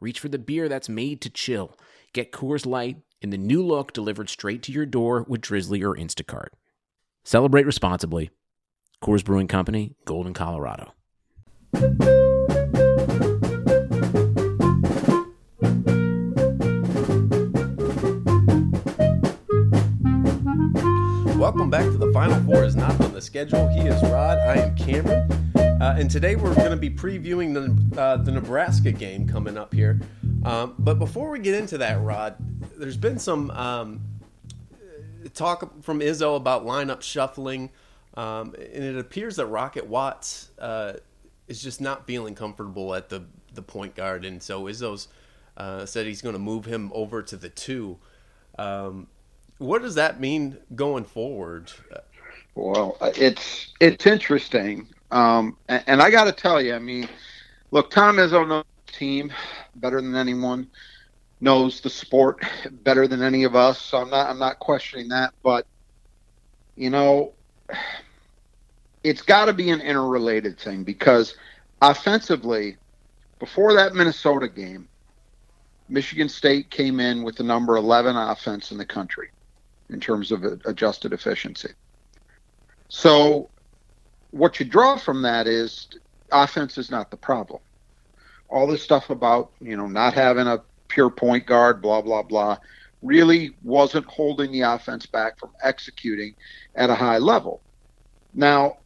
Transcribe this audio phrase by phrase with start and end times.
[0.00, 1.76] reach for the beer that's made to chill.
[2.12, 5.94] Get Coors Light in the new look delivered straight to your door with Drizly or
[5.94, 6.48] Instacart.
[7.22, 8.30] Celebrate responsibly.
[9.02, 10.92] Coors Brewing Company, Golden, Colorado.
[21.38, 23.68] Welcome back to the Final Four is not on the schedule.
[23.68, 24.38] He is Rod.
[24.38, 25.59] I am Cameron.
[25.80, 29.72] Uh, and today we're going to be previewing the, uh, the Nebraska game coming up
[29.72, 29.98] here.
[30.44, 32.36] Um, but before we get into that, Rod,
[32.76, 34.02] there's been some um,
[35.32, 37.70] talk from Izzo about lineup shuffling.
[38.12, 40.94] Um, and it appears that Rocket Watts uh,
[41.48, 44.26] is just not feeling comfortable at the, the point guard.
[44.26, 45.08] And so Izzo's
[45.56, 47.96] uh, said he's going to move him over to the two.
[48.58, 49.06] Um,
[49.56, 51.72] what does that mean going forward?
[52.54, 57.08] Well, it's it's interesting, um, and, and, I got to tell you, I mean,
[57.70, 59.32] look, Tom Izzo knows the team
[59.76, 60.68] better than anyone,
[61.40, 62.44] knows the sport
[62.84, 63.80] better than any of us.
[63.80, 65.66] So I'm not I'm not questioning that, but
[66.76, 67.32] you know,
[69.02, 71.34] it's got to be an interrelated thing because
[71.82, 72.76] offensively,
[73.38, 74.88] before that Minnesota game,
[75.88, 79.30] Michigan State came in with the number 11 offense in the country
[79.88, 81.70] in terms of adjusted efficiency.
[82.88, 83.50] So,
[84.30, 85.88] what you draw from that is
[86.32, 87.60] offense is not the problem.
[88.48, 92.58] All this stuff about you know not having a pure point guard, blah blah blah,
[93.02, 96.34] really wasn't holding the offense back from executing
[96.74, 97.60] at a high level.
[98.34, 98.78] Now,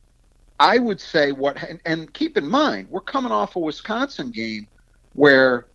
[0.58, 4.68] I would say what, and, and keep in mind, we're coming off a Wisconsin game
[5.14, 5.66] where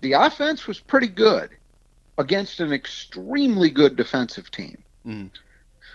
[0.00, 1.50] the offense was pretty good
[2.18, 4.78] against an extremely good defensive team.
[5.06, 5.30] Mm.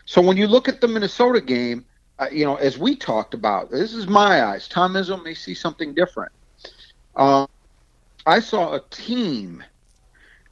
[0.06, 1.86] So when you look at the Minnesota game,
[2.20, 4.68] uh, you know, as we talked about, this is my eyes.
[4.68, 6.32] Tom Izzo may see something different.
[7.16, 7.48] Uh,
[8.26, 9.64] I saw a team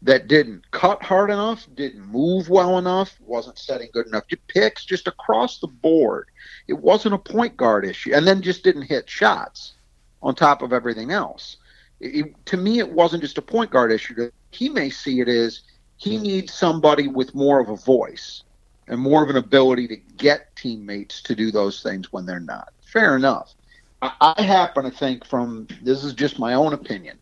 [0.01, 5.07] that didn't cut hard enough, didn't move well enough, wasn't setting good enough picks just
[5.07, 6.27] across the board.
[6.67, 9.73] It wasn't a point guard issue, and then just didn't hit shots
[10.21, 11.57] on top of everything else.
[12.01, 15.61] It, to me, it wasn't just a point guard issue he may see it as
[15.97, 18.43] he needs somebody with more of a voice
[18.87, 22.69] and more of an ability to get teammates to do those things when they're not.
[22.91, 23.53] Fair enough.
[24.01, 27.17] I, I happen to think from this is just my own opinion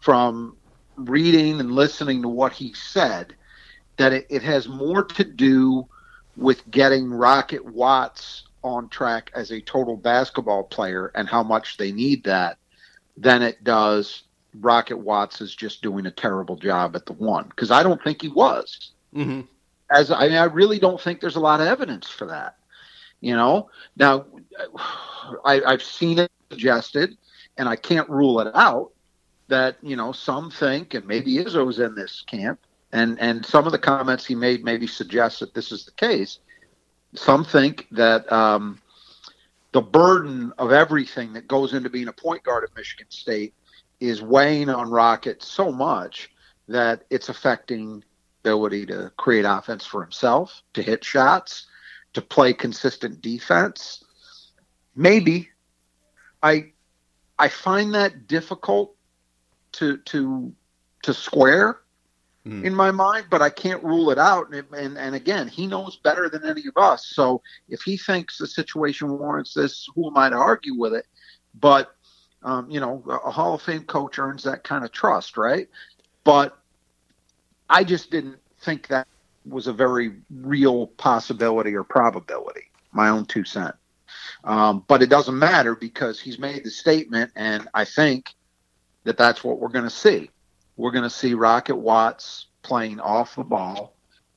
[0.00, 0.56] from
[0.96, 3.34] reading and listening to what he said
[3.96, 5.86] that it, it has more to do
[6.36, 11.92] with getting Rocket Watts on track as a total basketball player and how much they
[11.92, 12.58] need that
[13.16, 14.22] than it does
[14.60, 18.22] Rocket Watts is just doing a terrible job at the one because I don't think
[18.22, 18.90] he was.
[19.14, 19.42] Mm-hmm.
[19.92, 22.56] As I, mean, I really don't think there's a lot of evidence for that.
[23.20, 24.26] You know, now
[25.44, 27.16] I, I've seen it suggested,
[27.56, 28.90] and I can't rule it out
[29.48, 32.60] that you know some think, and maybe Izzo's in this camp,
[32.92, 36.38] and and some of the comments he made maybe suggest that this is the case.
[37.14, 38.80] Some think that um,
[39.72, 43.54] the burden of everything that goes into being a point guard at Michigan State
[44.00, 46.30] is weighing on Rocket so much
[46.68, 48.02] that it's affecting
[48.42, 51.66] ability to create offense for himself, to hit shots,
[52.12, 54.04] to play consistent defense.
[54.94, 55.48] Maybe
[56.42, 56.72] I
[57.38, 58.94] I find that difficult
[59.72, 60.52] to to
[61.02, 61.80] to square
[62.46, 62.64] mm.
[62.64, 64.52] in my mind, but I can't rule it out.
[64.52, 67.06] And, and and again, he knows better than any of us.
[67.06, 71.06] So if he thinks the situation warrants this, who am I to argue with it?
[71.54, 71.94] But
[72.42, 75.68] um, you know, a Hall of Fame coach earns that kind of trust, right?
[76.24, 76.58] But
[77.72, 79.08] I just didn't think that
[79.46, 82.64] was a very real possibility or probability.
[82.92, 83.74] My own two cent.
[84.44, 88.34] Um, but it doesn't matter because he's made the statement, and I think
[89.04, 90.30] that that's what we're going to see.
[90.76, 93.96] we're going to see Rocket Watts playing off the ball,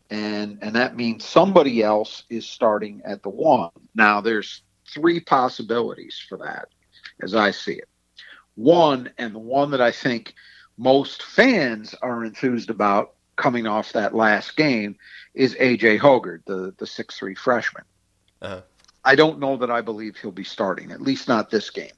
[0.10, 3.72] and and that means somebody else is starting at the one.
[3.96, 6.70] Now, there's three possibilities for that,
[7.22, 7.90] as I see it.
[8.56, 10.36] One, and the one that I think
[10.78, 14.96] most fans are enthused about coming off that last game,
[15.34, 17.84] is AJ Hoggard, the the six three freshman.
[18.42, 18.62] Uh-huh.
[19.04, 21.92] I don't know that I believe he'll be starting, at least not this game.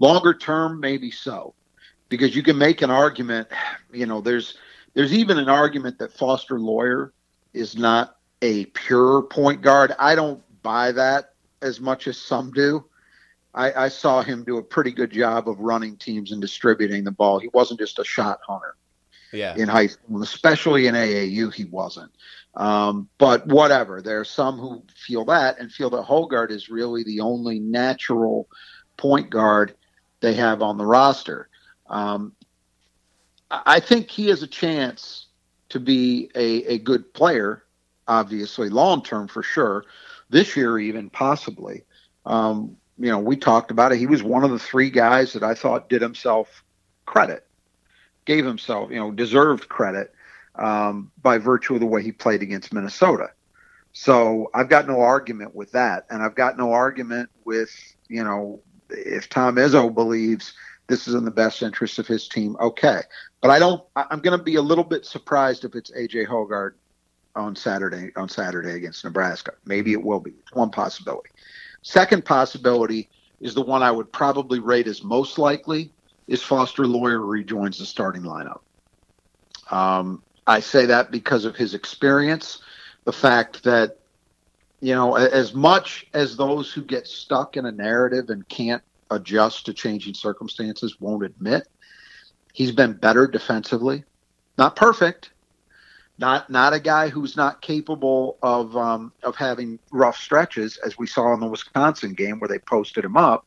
[0.00, 1.54] Longer term, maybe so,
[2.08, 3.48] because you can make an argument.
[3.92, 4.58] You know, there's
[4.94, 7.12] there's even an argument that Foster Loyer
[7.52, 9.94] is not a pure point guard.
[9.98, 12.84] I don't buy that as much as some do.
[13.54, 17.12] I, I saw him do a pretty good job of running teams and distributing the
[17.12, 17.38] ball.
[17.38, 18.74] He wasn't just a shot hunter.
[19.34, 19.56] Yeah.
[19.56, 22.12] In high school, especially in AAU, he wasn't.
[22.54, 24.00] Um, but whatever.
[24.00, 28.48] There are some who feel that and feel that Hoggard is really the only natural
[28.96, 29.74] point guard
[30.20, 31.48] they have on the roster.
[31.88, 32.32] Um,
[33.50, 35.26] I think he has a chance
[35.70, 37.64] to be a, a good player,
[38.06, 39.84] obviously, long term for sure.
[40.30, 41.84] This year, even possibly.
[42.24, 43.98] Um, you know, we talked about it.
[43.98, 46.62] He was one of the three guys that I thought did himself
[47.06, 47.46] credit,
[48.24, 50.14] gave himself, you know, deserved credit
[50.56, 53.30] um, by virtue of the way he played against Minnesota.
[53.92, 57.70] So I've got no argument with that, and I've got no argument with
[58.08, 58.60] you know
[58.90, 60.52] if Tom Izzo believes
[60.88, 62.56] this is in the best interest of his team.
[62.60, 63.00] Okay,
[63.40, 63.82] but I don't.
[63.94, 66.74] I'm going to be a little bit surprised if it's AJ Hoggard
[67.36, 69.52] on Saturday on Saturday against Nebraska.
[69.64, 70.32] Maybe it will be.
[70.40, 71.30] It's one possibility.
[71.82, 73.08] Second possibility
[73.40, 75.92] is the one I would probably rate as most likely
[76.26, 78.60] is Foster Loyer rejoins the starting lineup.
[79.70, 82.62] Um, I say that because of his experience,
[83.04, 83.98] the fact that
[84.80, 89.64] you know, as much as those who get stuck in a narrative and can't adjust
[89.64, 91.66] to changing circumstances won't admit,
[92.52, 94.04] he's been better defensively.
[94.58, 95.30] Not perfect,
[96.18, 101.06] not not a guy who's not capable of um, of having rough stretches, as we
[101.06, 103.46] saw in the Wisconsin game where they posted him up.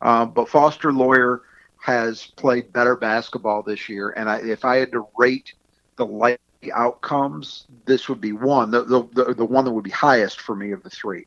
[0.00, 1.42] Uh, but Foster Loyer
[1.82, 5.52] has played better basketball this year, and I, if I had to rate
[5.96, 9.90] the likely outcomes, this would be one, the, the, the, the one that would be
[9.90, 11.26] highest for me of the three.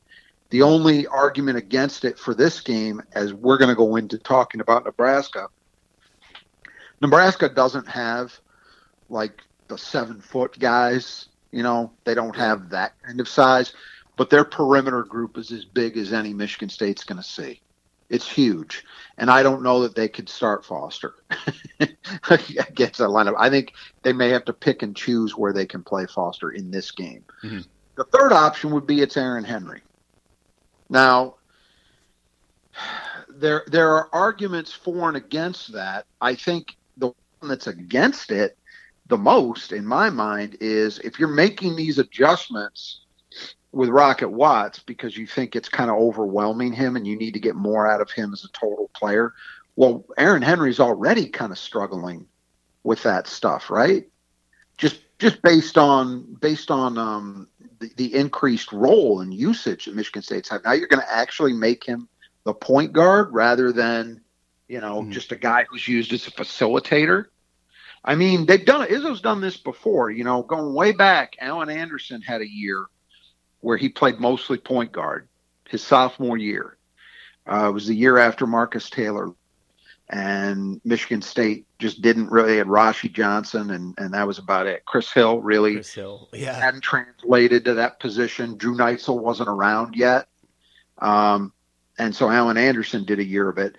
[0.52, 4.62] The only argument against it for this game, as we're going to go into talking
[4.62, 5.50] about Nebraska,
[7.02, 8.40] Nebraska doesn't have
[9.10, 11.28] like the seven foot guys.
[11.52, 13.74] You know, they don't have that kind of size,
[14.16, 17.62] but their perimeter group is as big as any Michigan State's going to see.
[18.10, 18.84] It's huge,
[19.18, 21.16] and I don't know that they could start Foster
[21.80, 23.36] against that lineup.
[23.38, 23.74] I think
[24.04, 27.24] they may have to pick and choose where they can play Foster in this game.
[27.44, 27.62] Mm-hmm.
[27.96, 29.82] The third option would be it's Aaron Henry.
[30.90, 31.36] Now,
[33.30, 36.06] there there are arguments for and against that.
[36.22, 37.08] I think the
[37.40, 38.58] one that's against it
[39.08, 43.02] the most, in my mind, is if you're making these adjustments
[43.76, 47.42] with Rocket Watts because you think it's kind of overwhelming him and you need to
[47.42, 49.34] get more out of him as a total player.
[49.76, 52.26] Well, Aaron Henry's already kind of struggling
[52.84, 54.08] with that stuff, right?
[54.78, 57.50] Just just based on based on um,
[57.80, 60.64] the, the increased role and usage that Michigan State's have.
[60.64, 62.08] Now you're going to actually make him
[62.46, 64.22] the point guard rather than
[64.70, 65.12] you know mm-hmm.
[65.12, 67.26] just a guy who's used as a facilitator.
[68.06, 68.92] I mean, they've done it.
[68.92, 70.12] Izzo's done this before.
[70.12, 72.86] You know, going way back, Alan Anderson had a year
[73.66, 75.28] where he played mostly point guard
[75.68, 76.78] his sophomore year.
[77.52, 79.32] Uh, it was the year after Marcus Taylor,
[80.08, 84.86] and Michigan State just didn't really had Rashi Johnson, and and that was about it.
[84.86, 88.56] Chris Hill really Chris Hill, yeah, hadn't translated to that position.
[88.56, 90.28] Drew Neitzel wasn't around yet,
[91.00, 91.52] um,
[91.98, 93.78] and so Alan Anderson did a year of it.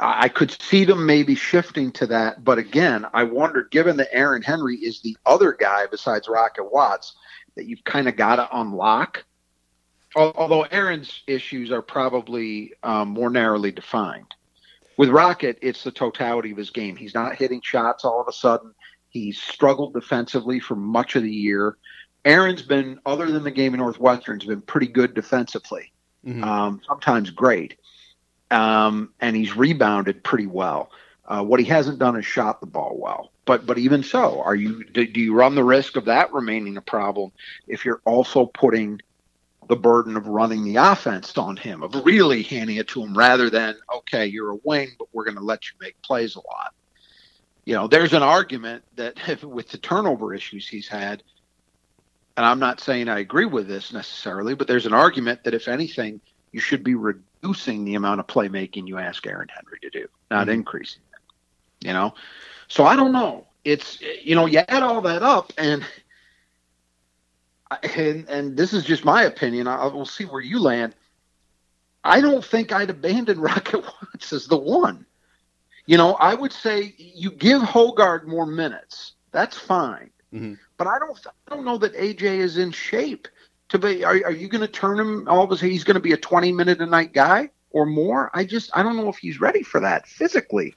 [0.00, 4.42] I could see them maybe shifting to that, but again, I wondered, given that Aaron
[4.42, 7.14] Henry is the other guy besides Rocket Watts
[7.56, 9.24] that you've kind of got to unlock.
[10.14, 14.34] Although Aaron's issues are probably um, more narrowly defined.
[14.96, 16.96] With Rocket, it's the totality of his game.
[16.96, 18.72] He's not hitting shots all of a sudden.
[19.10, 21.76] He's struggled defensively for much of the year.
[22.24, 25.92] Aaron's been, other than the game in Northwestern, has been pretty good defensively.
[26.26, 26.42] Mm-hmm.
[26.42, 27.78] Um, sometimes great.
[28.50, 30.90] Um, and he's rebounded pretty well.
[31.26, 33.32] Uh, what he hasn't done is shot the ball well.
[33.44, 36.76] But but even so, are you do, do you run the risk of that remaining
[36.76, 37.32] a problem
[37.66, 39.00] if you're also putting
[39.68, 43.50] the burden of running the offense on him, of really handing it to him rather
[43.50, 46.74] than okay, you're a wing, but we're going to let you make plays a lot.
[47.64, 51.22] You know, there's an argument that if, with the turnover issues he's had,
[52.36, 55.68] and I'm not saying I agree with this necessarily, but there's an argument that if
[55.68, 56.20] anything,
[56.52, 60.42] you should be reducing the amount of playmaking you ask Aaron Henry to do, not
[60.42, 60.54] mm-hmm.
[60.54, 61.00] increasing.
[61.80, 62.14] You know,
[62.68, 63.46] so I don't know.
[63.64, 65.84] it's you know you add all that up and
[67.96, 69.66] and and this is just my opinion.
[69.66, 70.94] I will see where you land.
[72.04, 75.04] I don't think I'd abandon Rocket Watts as the one.
[75.86, 79.12] You know, I would say you give Hoggard more minutes.
[79.32, 80.10] That's fine.
[80.32, 80.54] Mm-hmm.
[80.76, 83.28] But I don't I don't know that AJ is in shape
[83.68, 85.94] to be are, are you going to turn him all of a sudden he's going
[85.94, 88.30] to be a 20 minute a night guy or more?
[88.34, 90.74] I just I don't know if he's ready for that physically.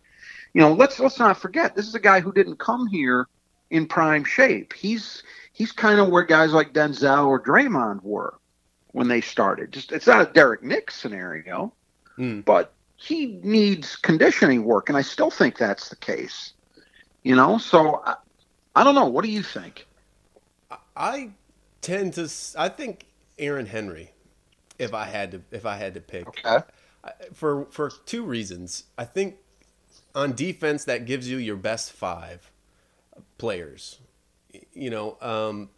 [0.54, 3.28] You know, let's let's not forget this is a guy who didn't come here
[3.70, 4.74] in prime shape.
[4.74, 8.36] He's he's kind of where guys like Denzel or Draymond were
[8.92, 9.72] when they started.
[9.72, 11.74] Just it's not a Derrick Nix scenario,
[12.18, 12.44] mm.
[12.46, 16.54] but he needs conditioning work, and I still think that's the case.
[17.24, 18.16] You know, so I,
[18.76, 19.08] I don't know.
[19.08, 19.88] What do you think?
[20.96, 21.30] I
[21.82, 22.30] tend to.
[22.58, 23.06] I think
[23.38, 24.12] Aaron Henry.
[24.78, 26.66] If I had to, if I had to pick, okay.
[27.34, 28.86] for for two reasons.
[28.98, 29.36] I think
[30.20, 32.52] on defense that gives you your best five
[33.38, 34.00] players.
[34.74, 35.70] You know, um,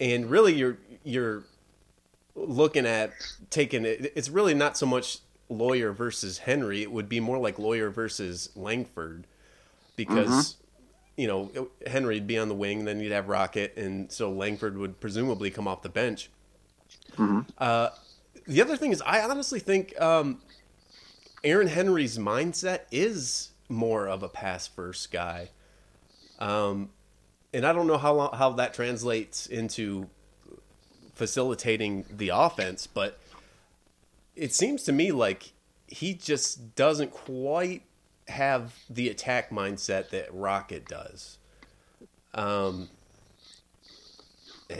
[0.00, 1.44] and really you're you're
[2.34, 3.12] looking at
[3.50, 4.12] taking it.
[4.14, 5.18] It's really not so much
[5.48, 6.82] Loyer versus Henry.
[6.82, 9.26] It would be more like Loyer versus Langford
[9.96, 10.28] because.
[10.28, 10.62] Mm-hmm
[11.16, 15.00] you know, Henry'd be on the wing, then you'd have Rocket, and so Langford would
[15.00, 16.28] presumably come off the bench.
[17.16, 17.40] Mm-hmm.
[17.58, 17.88] Uh,
[18.46, 20.42] the other thing is, I honestly think um,
[21.44, 25.50] Aaron Henry's mindset is more of a pass first guy.
[26.38, 26.90] Um,
[27.52, 30.08] and I don't know how how that translates into
[31.14, 33.18] facilitating the offense, but
[34.34, 35.52] it seems to me like
[35.86, 37.82] he just doesn't quite
[38.28, 41.38] have the attack mindset that Rocket does.
[42.34, 42.90] Um,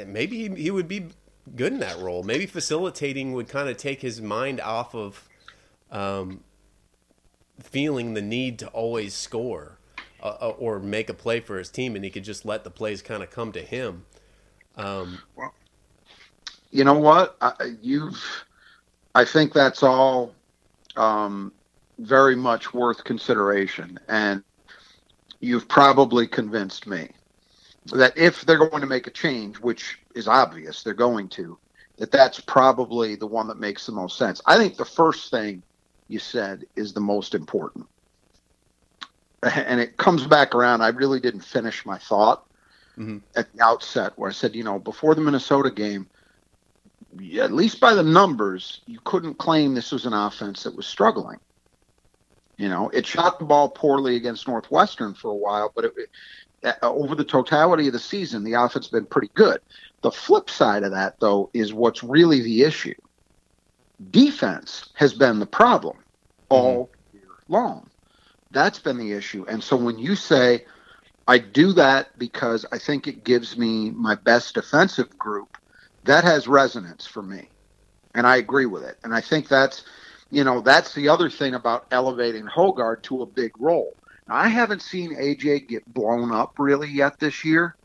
[0.07, 1.07] maybe he, he would be
[1.55, 2.23] good in that role.
[2.23, 5.29] Maybe facilitating would kind of take his mind off of
[5.91, 6.41] um,
[7.61, 9.79] feeling the need to always score
[10.23, 12.71] uh, uh or make a play for his team, and he could just let the
[12.71, 14.05] plays kind of come to him.
[14.77, 15.55] Um, well,
[16.71, 17.37] you know what?
[17.41, 18.23] I, you've,
[19.15, 20.35] I think that's all
[20.97, 21.53] um,
[21.99, 23.99] very much worth consideration.
[24.09, 24.43] And
[25.41, 27.11] you've probably convinced me
[27.93, 31.59] that if they're going to make a change, which is obvious they're going to,
[31.99, 34.41] that that's probably the one that makes the most sense.
[34.45, 35.63] I think the first thing
[36.09, 37.87] you said is the most important.
[39.43, 40.81] And it comes back around.
[40.81, 42.47] I really didn't finish my thought
[42.99, 43.19] mm-hmm.
[43.37, 46.09] at the outset where I said, you know, before the Minnesota game,
[47.39, 51.39] at least by the numbers, you couldn't claim this was an offense that was struggling.
[52.57, 55.93] You know, it shot the ball poorly against Northwestern for a while, but it,
[56.65, 59.61] uh, over the totality of the season, the offense has been pretty good.
[60.01, 62.95] The flip side of that, though, is what's really the issue.
[64.11, 65.97] Defense has been the problem
[66.49, 67.19] all mm-hmm.
[67.19, 67.89] year long.
[68.51, 69.45] That's been the issue.
[69.49, 70.65] And so when you say,
[71.29, 75.57] I do that because I think it gives me my best defensive group,
[76.05, 77.49] that has resonance for me.
[78.15, 78.99] And I agree with it.
[79.03, 79.85] And I think that's
[80.31, 83.95] you know, that's the other thing about elevating Hoggard to a big role.
[84.29, 87.77] Now, I haven't seen AJ get blown up really yet this year,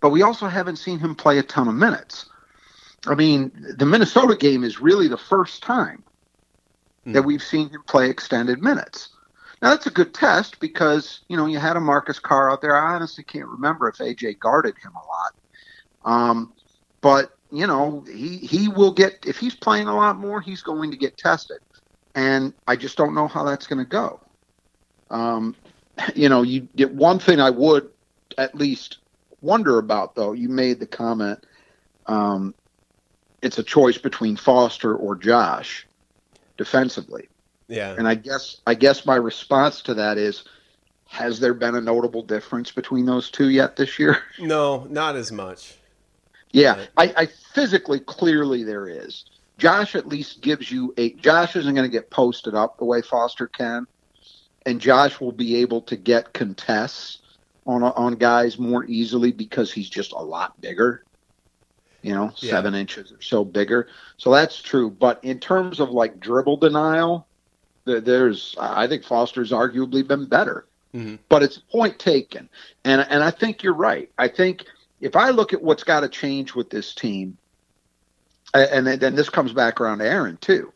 [0.00, 2.26] but we also haven't seen him play a ton of minutes.
[3.06, 6.02] I mean, the Minnesota game is really the first time
[7.06, 7.12] mm.
[7.12, 9.10] that we've seen him play extended minutes.
[9.60, 12.76] Now that's a good test because you know you had a Marcus Carr out there.
[12.76, 15.34] I honestly can't remember if AJ guarded him a lot,
[16.04, 16.52] um,
[17.00, 20.92] but you know he he will get if he's playing a lot more, he's going
[20.92, 21.58] to get tested
[22.18, 24.20] and I just don't know how that's going to go.
[25.08, 25.54] Um,
[26.14, 27.90] you know, you one thing I would
[28.36, 28.98] at least
[29.40, 30.32] wonder about though.
[30.32, 31.46] You made the comment.
[32.06, 32.54] Um,
[33.42, 35.86] it's a choice between Foster or Josh
[36.56, 37.28] defensively.
[37.68, 37.94] Yeah.
[37.96, 40.44] And I guess I guess my response to that is
[41.06, 44.22] has there been a notable difference between those two yet this year?
[44.38, 45.74] No, not as much.
[46.52, 49.24] Yeah, I, I physically clearly there is.
[49.58, 53.02] Josh at least gives you a Josh isn't going to get posted up the way
[53.02, 53.86] Foster can,
[54.64, 57.18] and Josh will be able to get contests
[57.66, 61.04] on on guys more easily because he's just a lot bigger.
[62.02, 62.50] You know, yeah.
[62.50, 63.88] seven inches or so bigger.
[64.18, 64.90] So that's true.
[64.90, 67.26] But in terms of like dribble denial,
[67.84, 70.66] there's I think Foster's arguably been better.
[70.94, 71.16] Mm-hmm.
[71.28, 72.48] But it's point taken,
[72.84, 74.10] and and I think you're right.
[74.18, 74.64] I think
[75.00, 77.36] if I look at what's got to change with this team,
[78.54, 80.72] and then this comes back around to Aaron too.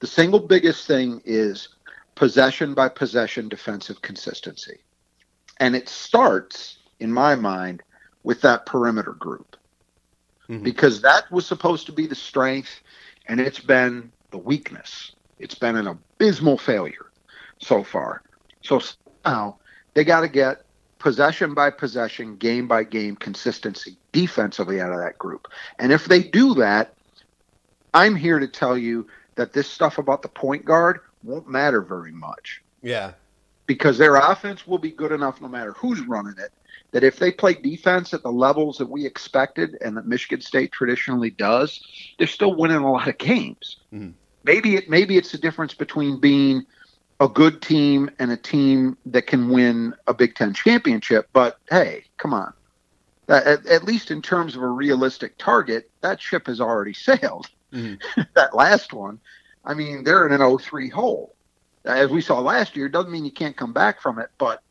[0.00, 1.68] The single biggest thing is
[2.14, 4.78] possession by possession defensive consistency.
[5.60, 7.82] And it starts, in my mind,
[8.22, 9.56] with that perimeter group.
[10.48, 10.62] Mm-hmm.
[10.62, 12.80] Because that was supposed to be the strength,
[13.26, 15.12] and it's been the weakness.
[15.38, 17.10] It's been an abysmal failure
[17.58, 18.22] so far.
[18.62, 18.80] So
[19.24, 19.58] now
[19.94, 20.64] they got to get
[20.98, 25.48] possession by possession, game by game consistency defensively out of that group.
[25.78, 26.94] And if they do that,
[27.92, 32.12] I'm here to tell you that this stuff about the point guard won't matter very
[32.12, 32.62] much.
[32.82, 33.12] Yeah.
[33.66, 36.52] Because their offense will be good enough no matter who's running it.
[36.94, 40.70] That if they play defense at the levels that we expected and that Michigan State
[40.70, 41.82] traditionally does,
[42.18, 43.78] they're still winning a lot of games.
[43.92, 44.10] Mm-hmm.
[44.44, 46.64] Maybe it maybe it's the difference between being
[47.18, 51.28] a good team and a team that can win a Big Ten championship.
[51.32, 52.52] But hey, come on.
[53.28, 57.48] At, at least in terms of a realistic target, that ship has already sailed.
[57.72, 58.22] Mm-hmm.
[58.34, 59.18] that last one,
[59.64, 61.34] I mean, they're in an 03 hole.
[61.84, 64.30] As we saw last year, doesn't mean you can't come back from it.
[64.38, 64.62] But,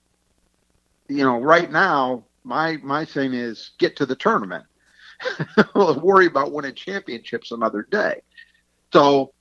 [1.07, 4.65] you know, right now, my my thing is get to the tournament.
[5.75, 8.21] worry about winning championships another day.
[8.91, 9.33] So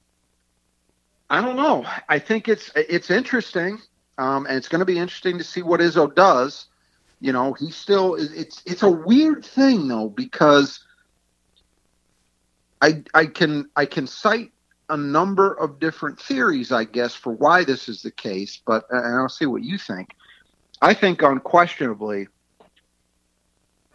[1.28, 1.84] I don't know.
[2.08, 3.80] I think it's it's interesting,
[4.18, 6.66] um, and it's going to be interesting to see what Izzo does.
[7.20, 10.84] You know, he still it's it's a weird thing though because
[12.80, 14.52] I I can I can cite
[14.88, 19.16] a number of different theories, I guess, for why this is the case, but and
[19.16, 20.10] I'll see what you think.
[20.82, 22.28] I think unquestionably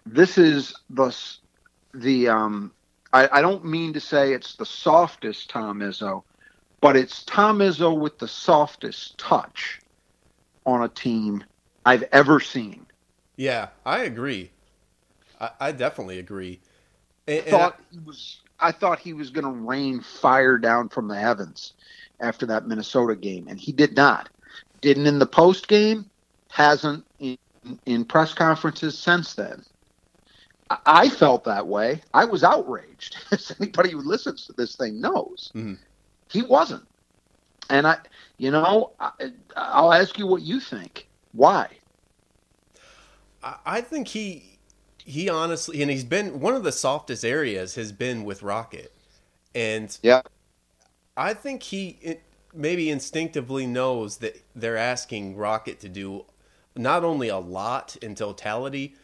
[0.06, 1.16] this is the
[1.94, 2.72] the um
[3.14, 6.24] I, I don't mean to say it's the softest Tom Izzo
[6.82, 9.82] but it's Tom Izzo with the softest touch
[10.66, 11.44] on a team
[11.86, 12.86] I've ever seen.
[13.36, 14.52] Yeah, I agree.
[15.40, 16.60] I, I definitely agree.
[17.28, 18.42] And, and thought I, he was.
[18.60, 21.74] I thought he was going to rain fire down from the heavens
[22.20, 24.30] after that Minnesota game, and he did not.
[24.82, 26.10] Didn't in the post game.
[26.50, 27.38] Hasn't in,
[27.86, 29.64] in press conferences since then.
[30.70, 32.02] I, felt that way.
[32.14, 35.52] I was outraged, as anybody who listens to this thing knows.
[35.56, 35.76] Mm-hmm.
[36.30, 36.86] He wasn't.
[37.70, 37.98] And I,
[38.38, 39.12] you know, I,
[39.56, 41.08] I'll ask you what you think.
[41.32, 41.70] Why?
[43.66, 44.58] I think he
[44.98, 48.92] he honestly and he's been one of the softest areas has been with Rocket.
[49.56, 50.22] And yeah.
[51.16, 52.18] I think he
[52.54, 56.26] maybe instinctively knows that they're asking Rocket to do
[56.78, 58.96] not only a lot in totality,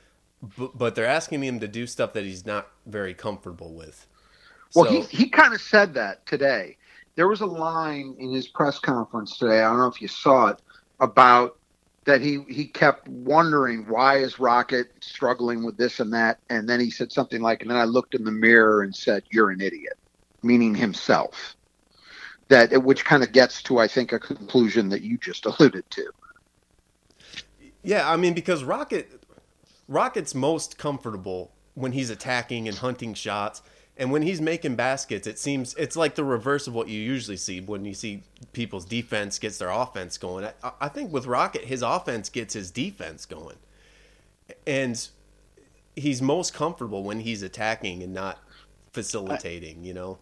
[0.42, 4.08] but, but they're asking him to do stuff that he's not very comfortable with.
[4.76, 6.78] Well, so, he he kind of said that today
[7.16, 9.62] there was a line in his press conference today.
[9.62, 10.62] I don't know if you saw it
[11.00, 11.58] about
[12.06, 16.80] that he he kept wondering why is Rocket struggling with this and that, and then
[16.80, 19.62] he said something like, and then I looked in the mirror and said, "You're an
[19.62, 19.98] idiot,"
[20.42, 21.56] meaning himself.
[22.50, 26.12] That which kind of gets to I think a conclusion that you just alluded to.
[27.84, 29.24] Yeah, I mean because Rocket
[29.88, 33.62] Rocket's most comfortable when he's attacking and hunting shots
[33.96, 37.38] and when he's making baskets, it seems it's like the reverse of what you usually
[37.38, 40.46] see when you see people's defense gets their offense going.
[40.64, 43.58] I, I think with Rocket, his offense gets his defense going,
[44.66, 45.08] and
[45.96, 48.40] he's most comfortable when he's attacking and not
[48.94, 49.84] facilitating.
[49.84, 50.18] You know,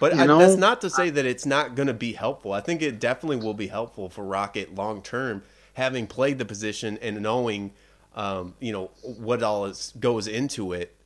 [0.00, 2.52] but you know, that's not to say that it's not going to be helpful.
[2.52, 5.44] I think it definitely will be helpful for Rocket long term,
[5.76, 7.72] having played the position and knowing,
[8.14, 10.96] um, you know, what all is, goes into it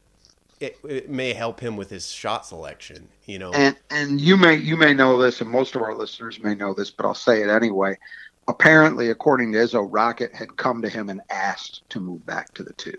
[0.61, 3.51] it, it, may help him with his shot selection, you know.
[3.53, 6.75] And and you may you may know this, and most of our listeners may know
[6.75, 7.99] this, but I'll say it anyway.
[8.47, 12.63] Apparently, according to Izzo, Rocket had come to him and asked to move back to
[12.63, 12.91] the 2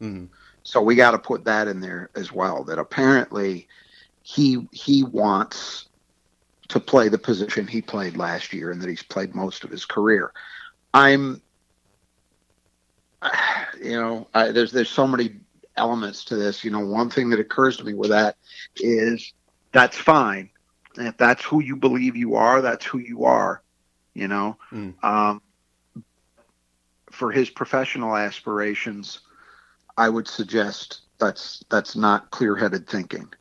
[0.00, 0.24] mm-hmm.
[0.62, 2.64] So we got to put that in there as well.
[2.64, 3.68] That apparently
[4.22, 5.86] he he wants
[6.68, 9.84] to play the position he played last year, and that he's played most of his
[9.84, 10.32] career.
[10.94, 11.40] I'm,
[13.82, 15.36] you know, I, there's there's so many
[15.76, 16.64] elements to this.
[16.64, 18.36] You know, one thing that occurs to me with that
[18.76, 19.32] is
[19.72, 20.50] that's fine.
[20.96, 23.62] And if that's who you believe you are, that's who you are.
[24.14, 25.02] You know, mm.
[25.04, 25.40] um,
[27.10, 29.20] for his professional aspirations,
[29.96, 33.32] I would suggest that's that's not clear-headed thinking.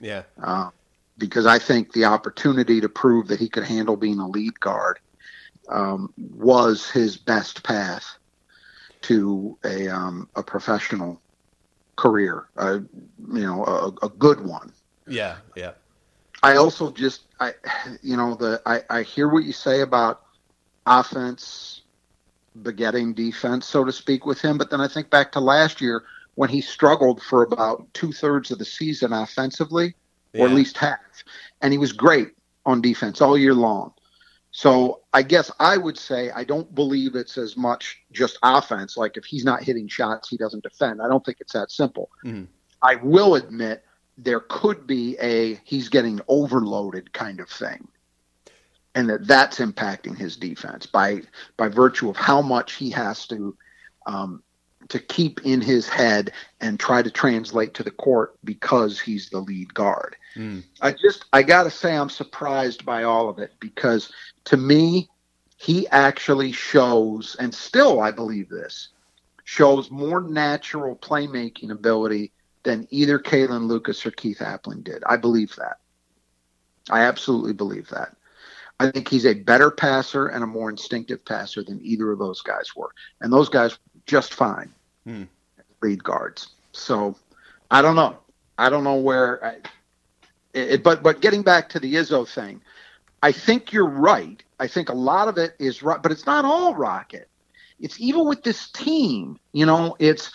[0.00, 0.24] Yeah.
[0.42, 0.70] Uh,
[1.16, 5.00] because I think the opportunity to prove that he could handle being a lead guard
[5.68, 8.18] um, was his best path
[9.02, 11.20] to a um, a professional
[11.96, 12.78] career, uh,
[13.32, 14.72] you know, a, a good one.
[15.06, 15.72] Yeah, yeah.
[16.42, 17.52] I also just, I,
[18.02, 20.22] you know, the I, I hear what you say about
[20.86, 21.82] offense
[22.62, 24.58] begetting defense, so to speak, with him.
[24.58, 26.04] But then I think back to last year
[26.36, 29.94] when he struggled for about two thirds of the season offensively,
[30.32, 30.42] yeah.
[30.42, 30.98] or at least half,
[31.62, 32.28] and he was great
[32.64, 33.92] on defense all year long.
[34.58, 38.96] So I guess I would say I don't believe it's as much just offense.
[38.96, 41.00] Like if he's not hitting shots, he doesn't defend.
[41.00, 42.10] I don't think it's that simple.
[42.24, 42.46] Mm-hmm.
[42.82, 43.84] I will admit
[44.16, 47.86] there could be a he's getting overloaded kind of thing,
[48.96, 51.20] and that that's impacting his defense by
[51.56, 53.56] by virtue of how much he has to
[54.06, 54.42] um,
[54.88, 59.38] to keep in his head and try to translate to the court because he's the
[59.38, 60.16] lead guard.
[60.36, 60.64] Mm.
[60.80, 64.12] I just I got to say I'm surprised by all of it because
[64.44, 65.08] to me
[65.56, 68.88] he actually shows and still I believe this
[69.44, 72.32] shows more natural playmaking ability
[72.64, 75.02] than either Kalin Lucas or Keith Appling did.
[75.06, 75.78] I believe that.
[76.90, 78.14] I absolutely believe that.
[78.80, 82.42] I think he's a better passer and a more instinctive passer than either of those
[82.42, 82.92] guys were.
[83.20, 84.72] And those guys just fine
[85.08, 85.22] hmm.
[85.82, 86.48] lead guards.
[86.72, 87.16] So
[87.70, 88.18] I don't know.
[88.58, 89.44] I don't know where.
[89.44, 89.56] I,
[90.54, 92.60] it, but but getting back to the Izzo thing,
[93.22, 94.42] I think you're right.
[94.58, 97.28] I think a lot of it is right, but it's not all Rocket
[97.80, 100.32] it's even with this team, you know, it's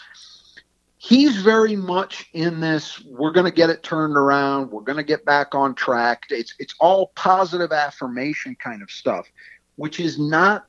[0.97, 5.03] he's very much in this we're going to get it turned around, we're going to
[5.03, 6.23] get back on track.
[6.29, 9.27] It's it's all positive affirmation kind of stuff,
[9.75, 10.67] which is not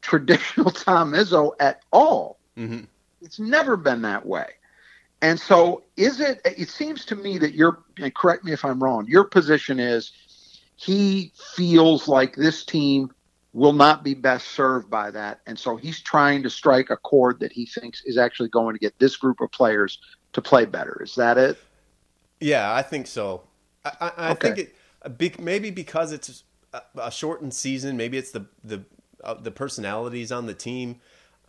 [0.00, 2.38] traditional Tom Izzo at all.
[2.56, 2.84] Mm-hmm.
[3.20, 4.46] It's never been that way.
[5.20, 6.40] And so, is it?
[6.44, 9.06] It seems to me that your and correct me if I'm wrong.
[9.06, 10.12] Your position is
[10.76, 13.10] he feels like this team
[13.52, 15.40] will not be best served by that.
[15.46, 18.80] And so he's trying to strike a chord that he thinks is actually going to
[18.80, 19.98] get this group of players
[20.32, 21.00] to play better.
[21.02, 21.58] Is that it?
[22.40, 23.42] Yeah, I think so.
[23.84, 24.54] I, I, I okay.
[24.54, 26.42] think it maybe because it's
[26.96, 27.96] a shortened season.
[27.96, 28.84] Maybe it's the the
[29.22, 31.00] uh, the personalities on the team,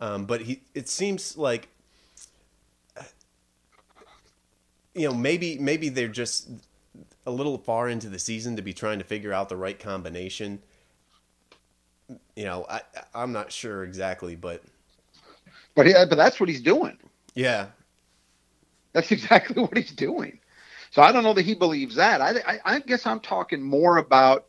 [0.04, 1.68] um, but he it seems like
[4.94, 6.50] you know maybe maybe they're just
[7.26, 10.60] a little far into the season to be trying to figure out the right combination
[12.36, 12.80] you know, I
[13.14, 14.62] I'm not sure exactly, but
[15.74, 16.98] but yeah, but that's what he's doing.
[17.34, 17.68] Yeah,
[18.92, 20.40] that's exactly what he's doing.
[20.90, 22.20] So I don't know that he believes that.
[22.20, 24.46] I, I, I guess I'm talking more about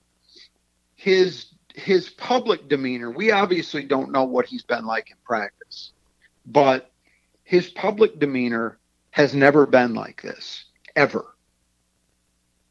[0.96, 3.12] his his public demeanor.
[3.12, 5.92] We obviously don't know what he's been like in practice,
[6.46, 6.92] but
[7.44, 8.78] his public demeanor
[9.12, 11.26] has never been like this ever.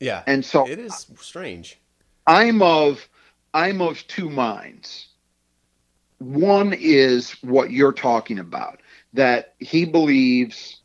[0.00, 1.80] Yeah, and so it is strange.
[2.26, 3.06] I'm of
[3.52, 5.08] I'm of two minds.
[6.18, 8.80] One is what you're talking about,
[9.12, 10.80] that he believes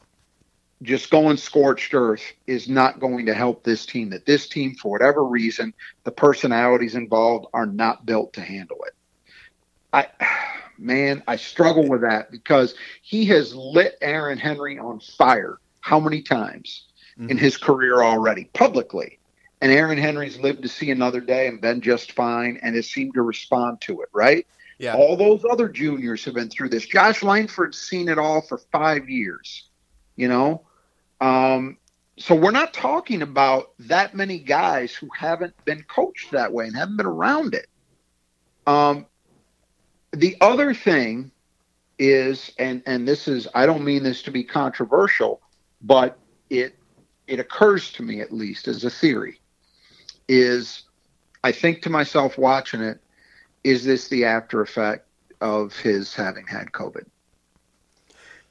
[0.81, 4.91] just going scorched earth is not going to help this team, that this team, for
[4.91, 8.93] whatever reason, the personalities involved are not built to handle it.
[9.91, 10.07] I,
[10.77, 16.21] man, I struggle with that because he has lit Aaron Henry on fire how many
[16.21, 16.85] times
[17.17, 17.29] mm-hmm.
[17.29, 19.19] in his career already publicly?
[19.61, 23.13] and Aaron Henry's lived to see another day and been just fine and has seemed
[23.15, 24.47] to respond to it, right?
[24.77, 24.95] Yeah.
[24.95, 26.85] All those other juniors have been through this.
[26.85, 29.67] Josh Langford's seen it all for five years,
[30.15, 30.61] you know?
[31.21, 31.77] Um,
[32.17, 36.75] so we're not talking about that many guys who haven't been coached that way and
[36.75, 37.67] haven't been around it.
[38.67, 39.05] Um,
[40.12, 41.32] the other thing
[41.97, 45.41] is, and and this is, I don't mean this to be controversial,
[45.82, 46.17] but
[46.49, 46.75] it
[47.27, 49.39] it occurs to me at least as a theory
[50.29, 50.84] is
[51.43, 53.01] I think to myself watching it,
[53.63, 55.08] is this the after effect
[55.41, 57.05] of his having had COVID?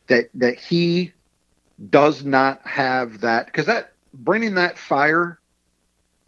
[0.09, 1.13] That that he
[1.91, 5.39] does not have that because that bringing that fire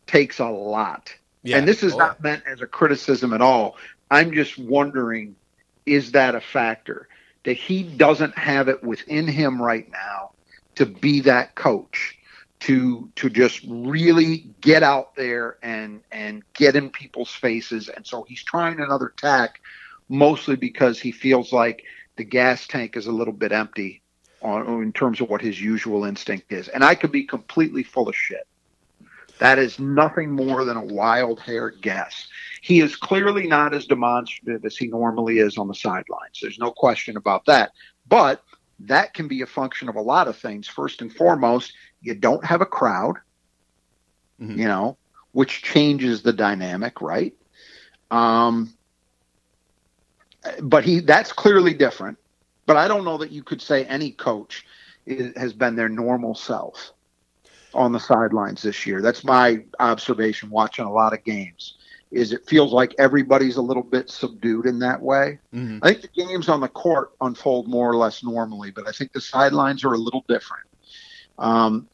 [0.06, 1.14] takes a lot.
[1.42, 1.56] Yeah.
[1.56, 3.76] And this is oh, not meant as a criticism at all.
[4.10, 5.36] I'm just wondering,
[5.86, 7.08] is that a factor
[7.44, 10.32] that he doesn't have it within him right now
[10.76, 12.16] to be that coach?
[12.60, 18.22] to to just really get out there and and get in people's faces and so
[18.24, 19.60] he's trying another tack
[20.08, 21.84] mostly because he feels like
[22.16, 23.99] the gas tank is a little bit empty
[24.42, 28.08] on in terms of what his usual instinct is and i could be completely full
[28.08, 28.46] of shit
[29.38, 32.28] that is nothing more than a wild hair guess
[32.62, 36.70] he is clearly not as demonstrative as he normally is on the sidelines there's no
[36.70, 37.72] question about that
[38.08, 38.42] but
[38.80, 42.44] that can be a function of a lot of things first and foremost you don't
[42.44, 43.16] have a crowd,
[44.40, 44.58] mm-hmm.
[44.58, 44.96] you know,
[45.32, 47.34] which changes the dynamic, right?
[48.10, 48.74] Um,
[50.62, 52.18] but he that's clearly different.
[52.70, 54.64] But I don't know that you could say any coach
[55.04, 56.92] is, has been their normal self
[57.74, 59.02] on the sidelines this year.
[59.02, 61.78] That's my observation watching a lot of games.
[62.12, 65.40] Is it feels like everybody's a little bit subdued in that way.
[65.52, 65.80] Mm-hmm.
[65.82, 69.10] I think the games on the court unfold more or less normally, but I think
[69.10, 70.68] the sidelines are a little different.
[71.40, 71.88] Um,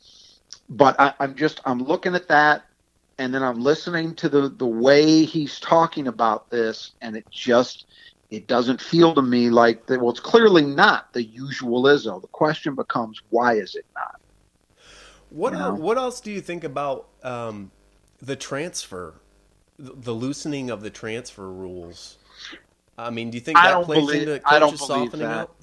[0.68, 2.66] but I, I'm just I'm looking at that,
[3.16, 7.86] and then I'm listening to the the way he's talking about this, and it just
[8.30, 10.00] it doesn't feel to me like that.
[10.00, 12.20] Well, it's clearly not the usual Izzo.
[12.20, 14.20] The question becomes, why is it not?
[15.30, 15.74] What you know?
[15.74, 17.70] what else do you think about um,
[18.20, 19.14] the transfer,
[19.78, 22.18] the loosening of the transfer rules?
[22.98, 25.38] I mean, do you think that plays believe, into coaches softening that.
[25.38, 25.56] up?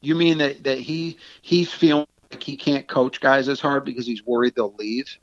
[0.00, 4.06] You mean that, that he he's feeling like he can't coach guys as hard because
[4.06, 5.16] he's worried they'll leave?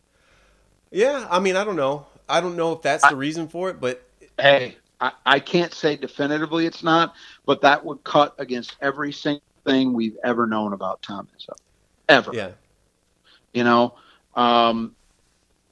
[0.91, 2.05] Yeah, I mean, I don't know.
[2.29, 4.03] I don't know if that's the reason for it, but
[4.41, 9.41] Hey, I, I can't say definitively it's not, but that would cut against every single
[9.65, 11.55] thing we've ever known about Tom Izzo.
[12.07, 12.31] Ever.
[12.33, 12.51] yeah,
[13.53, 13.95] You know,
[14.35, 14.95] um,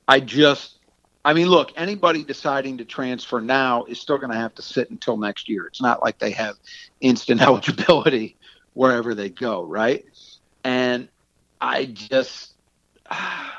[0.08, 0.80] I just,
[1.24, 4.90] I mean, look, anybody deciding to transfer now is still going to have to sit
[4.90, 5.68] until next year.
[5.68, 6.56] It's not like they have
[7.00, 8.36] instant eligibility
[8.74, 10.06] wherever they go, right?
[10.64, 11.08] And
[11.62, 12.54] I just,
[13.12, 13.52] I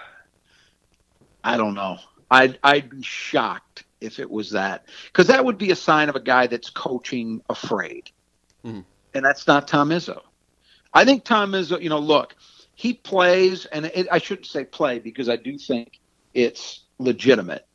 [1.57, 1.99] don't know.
[2.31, 6.17] I'd, I'd be shocked if it was that because that would be a sign of
[6.17, 8.11] a guy that's coaching afraid.
[8.65, 8.85] Mhm.
[9.15, 10.21] And that's not Tom Izzo.
[10.93, 12.35] I think Tom Izzo, you know, look,
[12.75, 16.01] he plays, and it, I shouldn't say play because I do think
[16.35, 17.67] it's legitimate.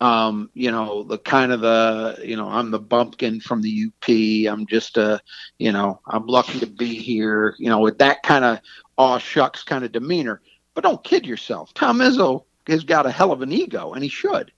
[0.00, 4.08] Um, you know, the kind of the, you know, I'm the bumpkin from the UP.
[4.52, 5.20] I'm just a,
[5.58, 7.54] you know, I'm lucky to be here.
[7.58, 8.60] You know, with that kind of
[8.98, 10.42] aw shucks kind of demeanor.
[10.74, 11.72] But don't kid yourself.
[11.72, 14.52] Tom Izzo has got a hell of an ego, and he should.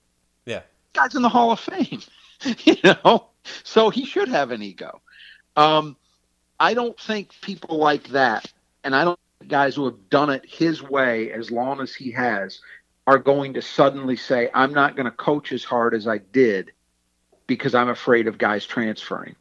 [0.94, 2.02] Guy's in the Hall of Fame,
[2.64, 3.28] you know,
[3.62, 5.00] so he should have an ego.
[5.56, 5.96] Um,
[6.60, 8.52] I don't think people like that,
[8.84, 12.60] and I don't guys who have done it his way as long as he has,
[13.06, 16.72] are going to suddenly say, "I'm not going to coach as hard as I did
[17.46, 19.36] because I'm afraid of guys transferring."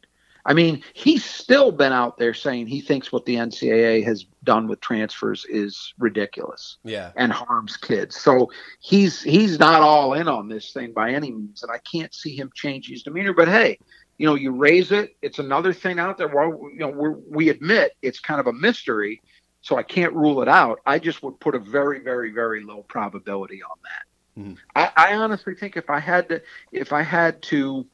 [0.48, 4.66] I mean, he's still been out there saying he thinks what the NCAA has done
[4.66, 8.16] with transfers is ridiculous yeah, and harms kids.
[8.16, 12.14] So he's he's not all in on this thing by any means, and I can't
[12.14, 13.34] see him change his demeanor.
[13.34, 13.78] But hey,
[14.16, 15.14] you know, you raise it.
[15.20, 16.28] It's another thing out there.
[16.28, 19.20] Well, you know, we're, we admit it's kind of a mystery,
[19.60, 20.80] so I can't rule it out.
[20.86, 24.42] I just would put a very, very, very low probability on that.
[24.42, 24.56] Mhm.
[24.74, 26.40] I, I honestly think if I had to,
[26.72, 27.86] if I had to,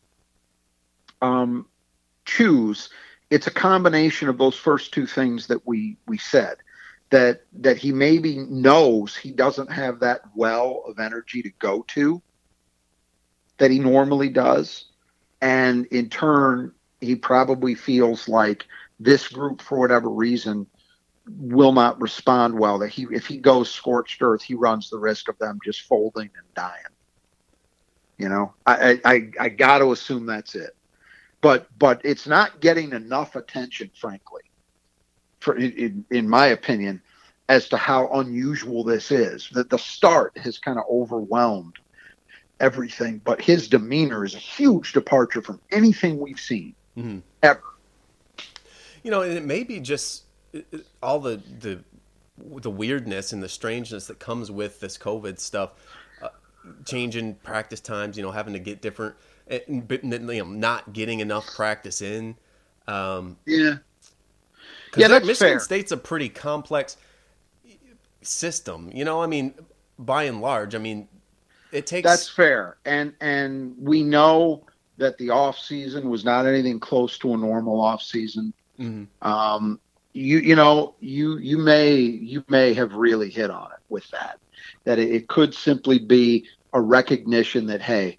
[1.21, 1.67] um,
[2.25, 2.89] choose,
[3.31, 6.57] it's a combination of those first two things that we we said
[7.11, 12.23] that that he maybe knows he doesn't have that well of energy to go to
[13.59, 14.87] that he normally does.
[15.41, 18.65] And in turn he probably feels like
[18.99, 20.67] this group for whatever reason
[21.27, 25.29] will not respond well that he if he goes scorched earth he runs the risk
[25.29, 26.83] of them just folding and dying.
[28.19, 30.77] You know i i i, got to assume that's it
[31.45, 34.43] but but it's not getting enough attention frankly
[35.43, 37.03] for in, in my opinion
[37.51, 41.77] as to how unusual this is that the start has kind of overwhelmed
[42.61, 47.23] everything but his demeanor is a huge departure from anything we've seen Mhm.
[47.43, 47.63] ever
[49.05, 51.85] you know, and it may be just uh, uh, all the the
[52.61, 55.73] the weirdness and the strangeness that comes with this COVID stuff,
[56.23, 56.31] uh,
[56.87, 58.17] changing practice times.
[58.17, 59.15] You know, having to get different,
[59.51, 62.35] you know, not getting enough practice in.
[62.89, 63.77] Um, yeah
[64.97, 65.61] Yeah, that- that's Michigan fair.
[65.61, 66.97] State's a pretty complex
[68.23, 68.91] system.
[68.95, 69.55] You know, I mean,
[69.99, 71.09] by and large, I mean,
[71.73, 72.09] it takes.
[72.09, 74.63] that's fair and and we know
[74.97, 79.09] that the off season was not anything close to a normal off season Mhm.
[79.23, 79.81] um,
[80.13, 84.39] you you know you you may you may have really hit on it with that
[84.85, 88.19] that it, it could simply be a recognition that hey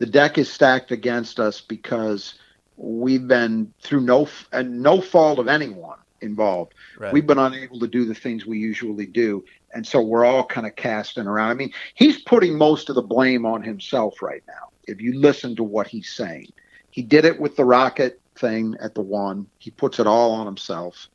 [0.00, 2.34] the deck is stacked against us because
[2.76, 6.74] we've been through no and no fault of anyone involved.
[6.98, 7.12] Right.
[7.12, 9.44] we've been unable to do the things we usually do.
[9.72, 11.50] And so we're all kind of casting around.
[11.50, 14.70] I mean he's putting most of the blame on himself right now.
[14.88, 16.48] If you listen to what he's saying
[16.90, 19.46] he did it with the rocket thing at the one.
[19.58, 21.08] He puts it all on himself.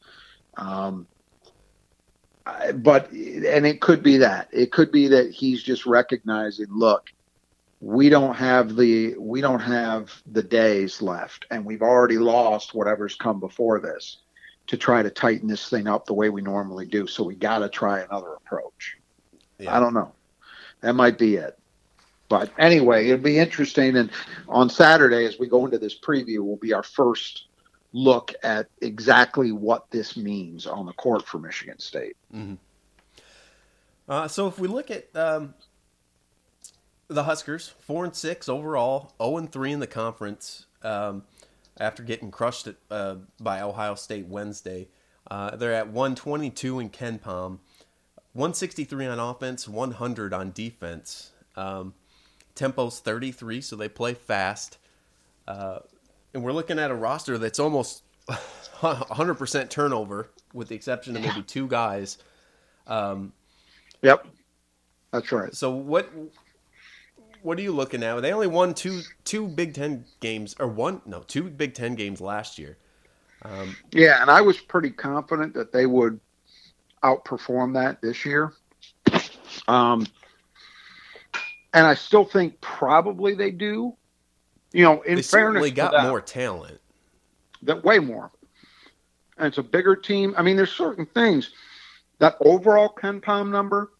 [0.57, 1.07] Um,
[2.75, 4.47] but and it could be that.
[4.51, 7.09] It could be that he's just recognizing look
[7.81, 13.15] we don't have the we don't have the days left and we've already lost whatever's
[13.15, 14.17] come before this
[14.67, 17.05] to try to tighten this thing up the way we normally do.
[17.05, 18.97] So we got to try another approach.
[19.59, 19.75] Yeah.
[19.75, 20.11] i don't know.
[20.81, 21.57] That might be it.
[22.27, 23.97] But anyway it'll be interesting.
[23.97, 24.09] And
[24.47, 27.45] on saturday as we go into this preview will be our first
[27.93, 32.17] look at exactly what this means on the court for michigan state.
[34.07, 35.53] Uh, so if we look at um,
[37.07, 40.65] the Huskers, four and six overall, zero and three in the conference.
[40.83, 41.23] Um,
[41.77, 44.87] after getting crushed at, uh, by Ohio State Wednesday,
[45.29, 47.59] uh, they're at one twenty two in KenPom,
[48.33, 51.31] one sixty three on offense, one hundred on defense.
[51.55, 51.93] Um,
[52.55, 54.77] tempo's thirty three, so they play fast.
[55.47, 55.79] Uh,
[56.33, 61.43] and we're looking at a roster that's almost 100% turnover, with the exception of maybe
[61.43, 62.17] two guys.
[62.87, 63.31] Um,
[64.01, 64.27] yep
[65.11, 66.09] that's right so what
[67.45, 68.19] what are you looking at?
[68.21, 72.19] They only won two two Big Ten games or one no two Big Ten games
[72.19, 72.77] last year.
[73.43, 76.19] Um, yeah, and I was pretty confident that they would
[77.03, 78.53] outperform that this year.
[79.67, 80.07] Um,
[81.73, 83.95] and I still think probably they do.
[84.73, 86.81] You know, in they fairness, got them, more talent.
[87.61, 88.31] that way more.
[89.37, 90.33] And it's a bigger team.
[90.37, 91.51] I mean, there's certain things
[92.19, 93.91] that overall KenPom number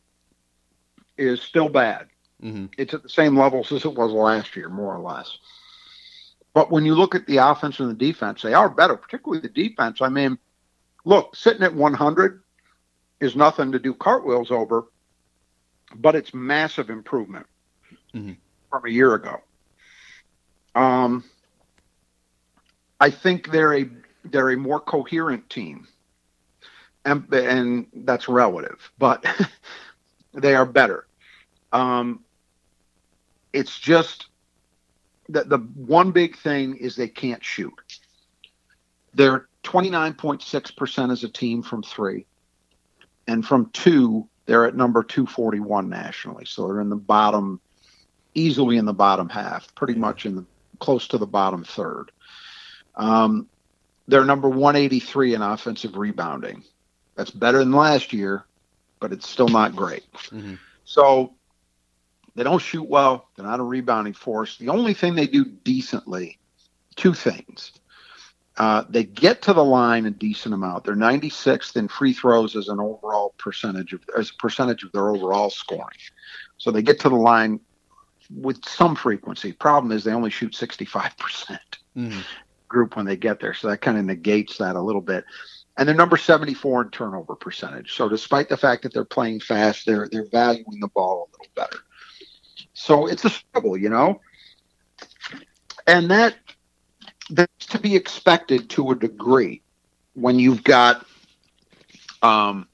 [1.18, 2.08] is still bad.
[2.46, 5.38] Hmm It's at the same levels as it was last year, more or less.
[6.54, 9.50] But when you look at the offense and the defense, they are better, particularly the
[9.50, 10.02] defense.
[10.02, 10.38] I mean,
[11.06, 12.42] look, sitting at 100
[13.20, 14.86] is nothing to do cartwheels over,
[15.96, 17.48] but it's massive improvement
[18.14, 18.38] Mhm.
[18.70, 19.42] from a year ago.
[20.76, 21.24] Um,
[23.00, 23.90] I think they're a
[24.26, 25.88] they're a more coherent team,
[27.06, 29.26] and and that's relative, but
[30.34, 31.08] they are better.
[31.74, 32.25] Um,
[33.56, 34.28] it's just
[35.30, 37.74] that the one big thing is they can't shoot.
[39.14, 42.26] They're 29.6% as a team from three.
[43.28, 46.46] And from two, they're at number 241 nationally.
[46.46, 47.62] So they're in the bottom,
[48.36, 50.46] easily in the bottom half, pretty much in the
[50.80, 52.12] close to the bottom third.
[52.96, 53.48] Um,
[54.08, 56.64] they're number 183 in offensive rebounding.
[57.16, 58.46] That's better than last year,
[59.00, 60.04] but it's still not great.
[60.30, 60.60] Mhm.
[60.84, 61.34] So
[62.36, 63.30] they don't shoot well.
[63.36, 64.58] They're not a rebounding force.
[64.58, 66.40] The only thing they do decently,
[66.96, 67.72] two things.
[68.58, 70.86] Uh, they get to the line a decent amount.
[70.86, 75.10] They're 96th in free throws as an overall percentage of as a percentage of their
[75.10, 75.98] overall scoring.
[76.58, 77.60] So they get to the line
[78.34, 79.52] with some frequency.
[79.52, 81.58] Problem is they only shoot 65%
[81.96, 82.20] hmm
[82.68, 83.54] group when they get there.
[83.54, 85.24] So that kind of negates that a little bit.
[85.78, 87.94] And they're number 74 in turnover percentage.
[87.94, 91.52] So despite the fact that they're playing fast, they're they're valuing the ball a little
[91.56, 91.78] better.
[92.76, 94.22] So it's a struggle, you know.
[95.88, 96.36] And that
[97.30, 99.64] that's to be expected to a degree
[100.14, 101.06] when you've got
[102.24, 102.68] um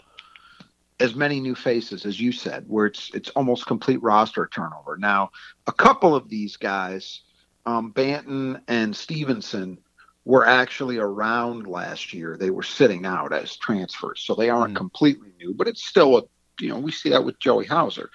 [0.99, 4.97] as many new faces as you said, where it's it's almost complete roster turnover.
[4.97, 5.31] Now,
[5.67, 7.21] a couple of these guys,
[7.65, 9.79] um, Banton and Stevenson,
[10.25, 12.37] were actually around last year.
[12.37, 14.77] They were sitting out as transfers, so they aren't Mm.
[14.77, 15.53] completely new.
[15.53, 16.23] But it's still a
[16.59, 18.09] you know we see that with Joey Hauser.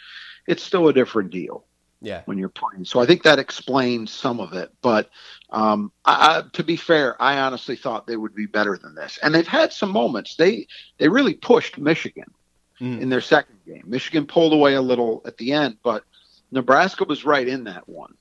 [0.46, 1.66] It's still a different deal
[2.01, 2.23] Yeah.
[2.27, 2.85] when you're playing.
[2.85, 4.71] So I think that explains some of it.
[4.83, 5.09] But
[5.51, 9.19] um, I, I, to be fair, I honestly thought they would be better than this.
[9.23, 10.37] And they've had some moments.
[10.37, 10.67] They
[10.99, 12.31] they really pushed Michigan
[12.79, 13.01] Mm.
[13.01, 13.85] in their second game.
[13.87, 16.05] Michigan pulled away a little at the end, but
[16.51, 18.15] Nebraska was right in that one.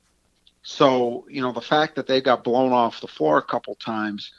[0.64, 4.32] So you know the fact that they got blown off the floor a couple times,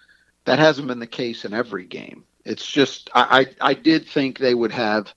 [0.46, 2.24] that hasn't been the case in every game.
[2.46, 5.12] It's just I I, I did think they would have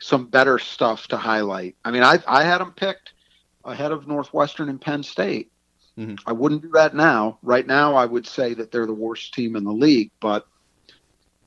[0.00, 1.76] some better stuff to highlight.
[1.82, 3.14] I mean, I I had them picked
[3.64, 5.50] ahead of Northwestern and Penn State.
[5.98, 6.18] Mhm.
[6.26, 7.38] I wouldn't do that now.
[7.42, 10.46] Right now, I would say that they're the worst team in the league, but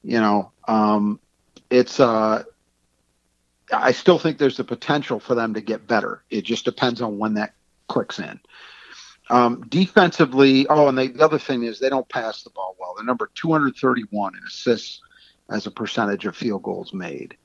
[0.04, 1.20] you know, um,
[1.70, 2.44] it's uh,
[3.72, 6.24] I still think there's the potential for them to get better.
[6.30, 7.54] It just depends on when that
[7.88, 8.40] clicks in.
[9.30, 12.94] Um, defensively, oh, and they, the other thing is they don't pass the ball well.
[12.96, 15.02] They're number 231 in assists
[15.50, 17.38] as a percentage of field goals made.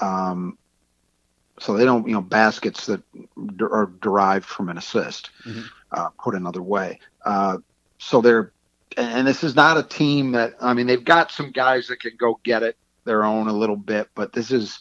[0.00, 0.56] Um,
[1.58, 5.64] so they don't, you know, baskets that d- are derived from an assist, Mhm.
[5.92, 7.00] uh, put another way.
[7.24, 7.58] Uh,
[7.98, 8.52] so they're,
[8.96, 12.12] and this is not a team that, I mean, they've got some guys that can
[12.18, 14.80] go get it their own a little bit, but this is,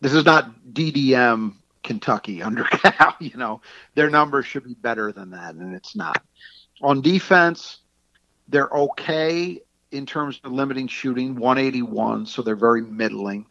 [0.00, 3.14] this is not DDM Kentucky under Cal.
[3.20, 3.60] You know,
[3.94, 6.22] their numbers should be better than that, and it's not.
[6.82, 7.78] On defense,
[8.48, 9.60] they're okay
[9.92, 13.46] in terms of limiting shooting, 181, so they're very middling,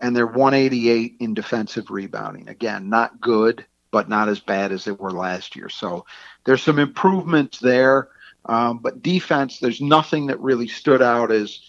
[0.00, 2.48] and they're 188 in defensive rebounding.
[2.48, 5.68] Again, not good, but not as bad as they were last year.
[5.68, 6.04] So
[6.44, 8.08] there's some improvements there,
[8.44, 11.60] um, but defense, there's nothing that really stood out as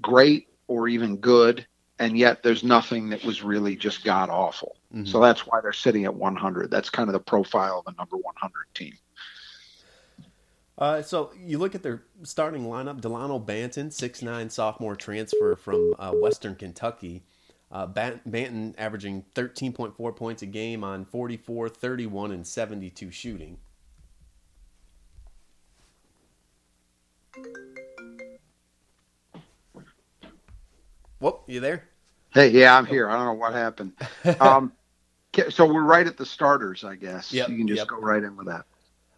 [0.00, 1.66] great or even good
[1.98, 4.76] and yet there's nothing that was really just god awful.
[4.94, 5.08] Mhm.
[5.08, 6.70] So that's why they're sitting at 100.
[6.70, 8.94] That's kind of the profile of a number 100 team.
[10.76, 15.94] Uh, so you look at their starting lineup: Dalano Banton, six nine sophomore transfer from
[15.98, 17.22] uh, Western Kentucky.
[17.74, 23.58] Uh, Banton averaging 13.4 points a game on 44, 31, and 72 shooting.
[31.18, 31.88] Whoop, you there?
[32.32, 33.10] Hey, yeah, I'm here.
[33.10, 33.92] I don't know what happened.
[34.40, 34.72] Um,
[35.48, 37.32] so we're right at the starters, I guess.
[37.32, 37.88] Yep, you can just yep.
[37.88, 38.66] go right in with that.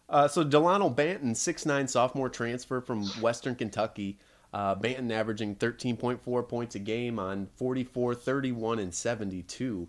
[0.09, 4.17] Uh, so Dalano Banton, six nine sophomore transfer from Western Kentucky.
[4.57, 9.87] Uh, Banton averaging 13.4 points a game on 44, 31, and 72.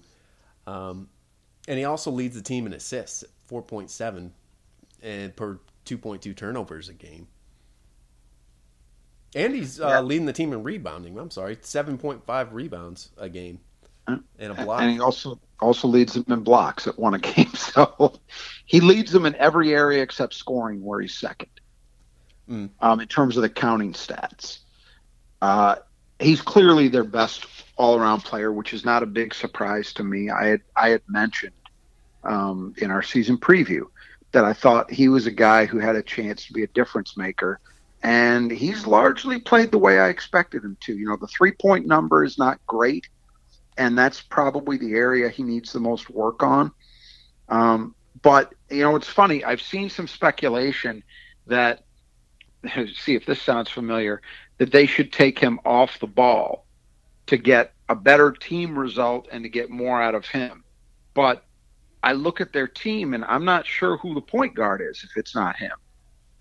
[0.66, 1.08] Um,
[1.66, 4.30] and he also leads the team in assists, at 4.7
[5.02, 7.28] and per 2.2 turnovers a game.
[9.34, 11.18] And he's uh, leading the team in rebounding.
[11.18, 13.60] I'm sorry, 7.5 rebounds a game
[14.06, 14.82] and a block.
[14.82, 17.50] And he also also leads them in blocks at one a game.
[17.54, 18.20] So
[18.66, 21.48] he leads them in every area except scoring, where he's second.
[22.48, 22.70] Mm.
[22.80, 24.58] Um, in terms of the counting stats,
[25.42, 25.76] uh,
[26.18, 27.46] he's clearly their best
[27.76, 30.30] all-around player, which is not a big surprise to me.
[30.30, 31.52] I had I had mentioned
[32.24, 33.82] um, in our season preview
[34.32, 37.16] that I thought he was a guy who had a chance to be a difference
[37.16, 37.60] maker.
[38.02, 40.96] And he's largely played the way I expected him to.
[40.96, 43.08] You know, the three point number is not great,
[43.76, 46.70] and that's probably the area he needs the most work on.
[47.48, 49.44] Um, but you know, it's funny.
[49.44, 51.02] I've seen some speculation
[51.46, 51.84] that
[52.94, 54.20] see if this sounds familiar
[54.58, 56.66] that they should take him off the ball
[57.26, 60.64] to get a better team result and to get more out of him.
[61.14, 61.44] But
[62.02, 65.16] I look at their team and I'm not sure who the point guard is if
[65.16, 65.72] it's not him.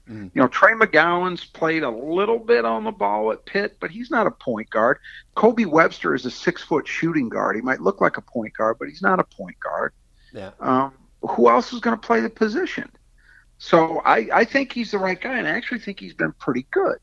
[0.09, 0.31] Mm.
[0.33, 4.09] You know, Trey McGowens played a little bit on the ball at Pitt, but he's
[4.09, 4.99] not a point guard.
[5.35, 7.55] Kobe Webster is a six foot shooting guard.
[7.55, 9.93] He might look like a point guard, but he's not a point guard.
[10.33, 10.51] Yeah.
[10.59, 12.89] Um, who else is going to play the position?
[13.57, 16.67] So I, I think he's the right guy, and I actually think he's been pretty
[16.71, 16.97] good.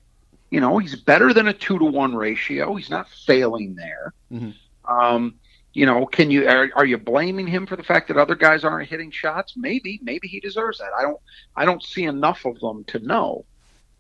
[0.51, 2.75] You know, he's better than a two to one ratio.
[2.75, 4.15] He's not failing there.
[4.31, 4.51] Mm-hmm.
[4.93, 5.35] Um,
[5.73, 8.63] you know, can you are, are you blaming him for the fact that other guys
[8.63, 9.55] aren't hitting shots?
[9.57, 10.91] Maybe, maybe he deserves that.
[10.97, 11.21] I don't
[11.57, 13.45] I don't see enough of them to know,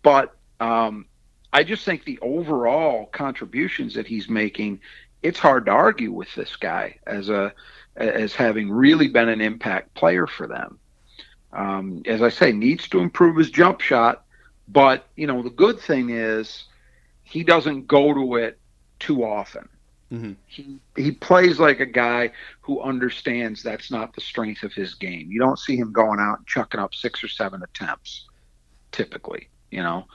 [0.02, 1.06] but um,
[1.52, 4.80] I just think the overall contributions that he's making,
[5.22, 7.52] it's hard to argue with this guy as a
[7.96, 10.78] as having really been an impact player for them.
[11.54, 14.24] Um, as I say, needs to improve his jump shot,
[14.68, 16.64] but you know the good thing is
[17.22, 18.58] he doesn't go to it
[18.98, 19.68] too often.
[20.12, 20.32] Mm-hmm.
[20.46, 22.30] He he plays like a guy
[22.60, 25.30] who understands that's not the strength of his game.
[25.30, 28.26] You don't see him going out and chucking up six or seven attempts,
[28.92, 29.48] typically.
[29.70, 30.06] You know,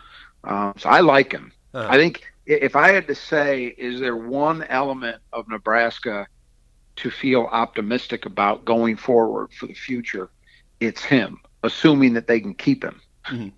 [0.43, 1.51] um, so I like him.
[1.73, 1.87] Uh-huh.
[1.89, 6.27] I think if I had to say, is there one element of Nebraska
[6.97, 10.29] to feel optimistic about going forward for the future?
[10.79, 13.01] It's him, assuming that they can keep him.
[13.25, 13.49] Mm-hmm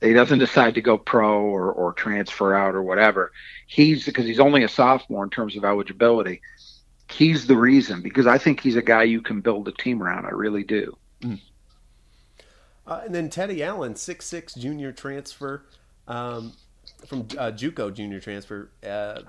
[0.00, 3.32] he doesn't decide to go pro or, or transfer out or whatever,
[3.66, 6.40] he's because he's only a sophomore in terms of eligibility.
[7.10, 10.26] He's the reason because I think he's a guy you can build a team around.
[10.26, 10.96] I really do.
[11.22, 11.40] Mm.
[12.86, 15.64] Uh, and then Teddy Allen, six six junior transfer
[16.06, 16.52] um,
[17.06, 18.70] from uh, JUCO junior transfer.
[18.86, 19.22] Uh,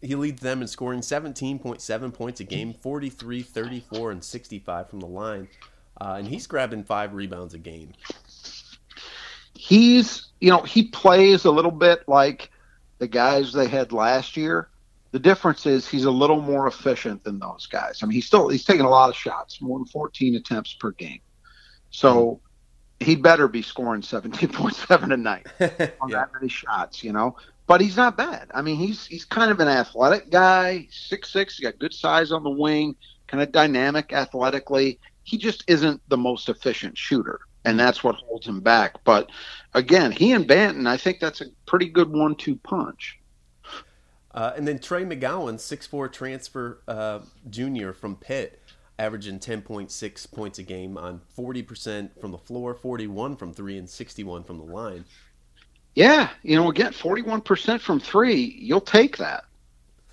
[0.00, 5.06] he leads them in scoring 17.7 points a game, 43, 34, and 65 from the
[5.06, 5.48] line.
[6.00, 7.92] Uh, and he's grabbing five rebounds a game
[9.64, 12.50] he's you know he plays a little bit like
[12.98, 14.68] the guys they had last year.
[15.12, 18.00] The difference is he's a little more efficient than those guys.
[18.02, 20.90] I mean, he's still he's taking a lot of shots, more than 14 attempts per
[20.90, 21.20] game.
[21.90, 22.40] So
[22.98, 25.46] he'd better be scoring 17.7 a night
[26.00, 26.18] on yeah.
[26.18, 27.36] that many shots, you know.
[27.66, 28.50] But he's not bad.
[28.52, 31.56] I mean, he's he's kind of an athletic guy, six six.
[31.56, 32.96] He got good size on the wing,
[33.28, 34.98] kind of dynamic athletically.
[35.24, 39.02] He just isn't the most efficient shooter and that's what holds him back.
[39.04, 39.30] But
[39.72, 43.18] again, he and Banton, I think that's a pretty good one-two punch.
[44.32, 47.20] Uh, and then Trey McGowan, six-four transfer uh,
[47.50, 48.60] junior from Pitt,
[48.98, 54.44] averaging 10.6 points a game on 40% from the floor, 41 from three, and 61
[54.44, 55.04] from the line.
[55.94, 59.44] Yeah, you know, again, 41% from three, you'll take that.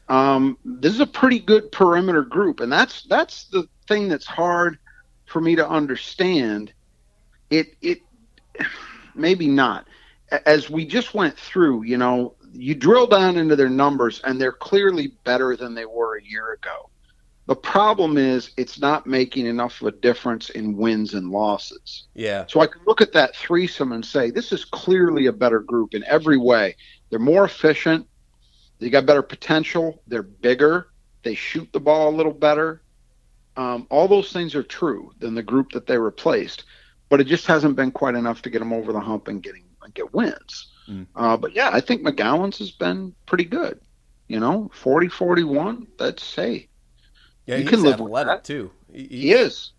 [0.07, 4.77] Um, this is a pretty good perimeter group, and that's that's the thing that's hard
[5.31, 6.73] for me to understand
[7.49, 8.01] it it
[9.15, 9.87] maybe not.
[10.45, 14.51] As we just went through, you know, you drill down into their numbers and they're
[14.51, 16.89] clearly better than they were a year ago.
[17.47, 22.07] The problem is it's not making enough of a difference in wins and losses.
[22.13, 22.45] Yeah.
[22.47, 25.93] So I can look at that threesome and say this is clearly a better group
[25.93, 26.75] in every way.
[27.09, 28.07] They're more efficient.
[28.79, 30.01] They got better potential.
[30.07, 30.87] They're bigger.
[31.23, 32.81] They shoot the ball a little better.
[33.57, 36.63] Um, all those things are true than the group that they replaced
[37.11, 39.65] but it just hasn't been quite enough to get them over the hump and getting
[39.83, 40.67] and get wins.
[40.87, 41.05] Mm.
[41.13, 43.81] Uh, but yeah, I think McGowens has been pretty good.
[44.29, 46.69] You know, 40 41, that's hey.
[47.45, 48.45] Yeah, you can live with that.
[48.45, 48.71] too.
[48.93, 49.73] He, he is.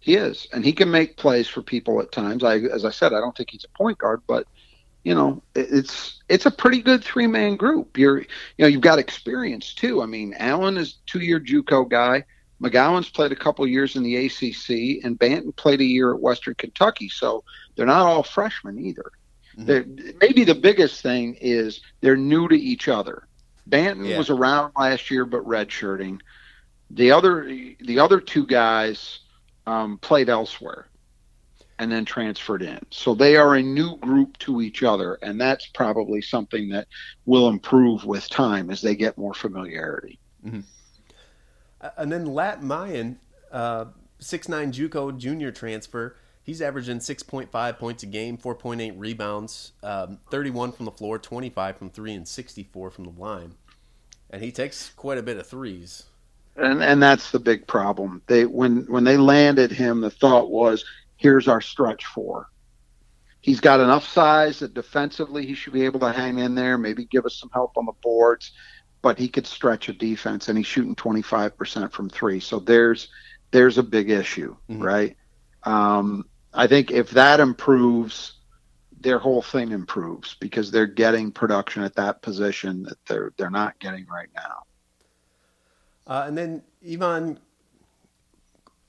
[0.00, 0.48] He is.
[0.52, 2.42] And he can make plays for people at times.
[2.42, 4.48] I as I said, I don't think he's a point guard, but
[5.04, 7.96] you know, it's it's a pretty good three man group.
[7.96, 8.26] You're you
[8.58, 10.02] know, you've got experience too.
[10.02, 12.24] I mean, Allen is two year JUCO guy.
[12.62, 16.54] McGowens played a couple years in the ACC, and Banton played a year at Western
[16.54, 17.08] Kentucky.
[17.08, 17.44] So
[17.76, 19.12] they're not all freshmen either.
[19.56, 20.18] Mm-hmm.
[20.20, 23.28] Maybe the biggest thing is they're new to each other.
[23.68, 24.18] Banton yeah.
[24.18, 26.20] was around last year, but redshirting.
[26.90, 27.44] The other
[27.80, 29.20] the other two guys
[29.66, 30.86] um, played elsewhere.
[31.80, 32.80] and then transferred in.
[32.90, 36.88] So they are a new group to each other, and that's probably something that
[37.24, 40.18] will improve with time as they get more familiarity.
[40.44, 40.60] Mm-hmm.
[41.80, 43.18] And then Lat Mayen,
[43.52, 43.86] uh,
[44.48, 46.16] nine JUCO junior transfer.
[46.42, 51.90] He's averaging 6.5 points a game, 4.8 rebounds, um, 31 from the floor, 25 from
[51.90, 53.54] three, and 64 from the line.
[54.30, 56.04] And he takes quite a bit of threes.
[56.56, 58.22] And and that's the big problem.
[58.26, 60.84] They when when they landed him, the thought was,
[61.16, 62.48] here's our stretch four.
[63.40, 67.04] He's got enough size that defensively he should be able to hang in there, maybe
[67.04, 68.52] give us some help on the boards,
[69.02, 72.40] but he could stretch a defense, and he's shooting 25% from three.
[72.40, 73.08] So there's
[73.50, 74.82] there's a big issue, mm-hmm.
[74.82, 75.16] right?
[75.62, 78.34] Um, I think if that improves,
[79.00, 83.78] their whole thing improves because they're getting production at that position that they're they're not
[83.78, 84.62] getting right now.
[86.06, 87.38] Uh, and then Ivan,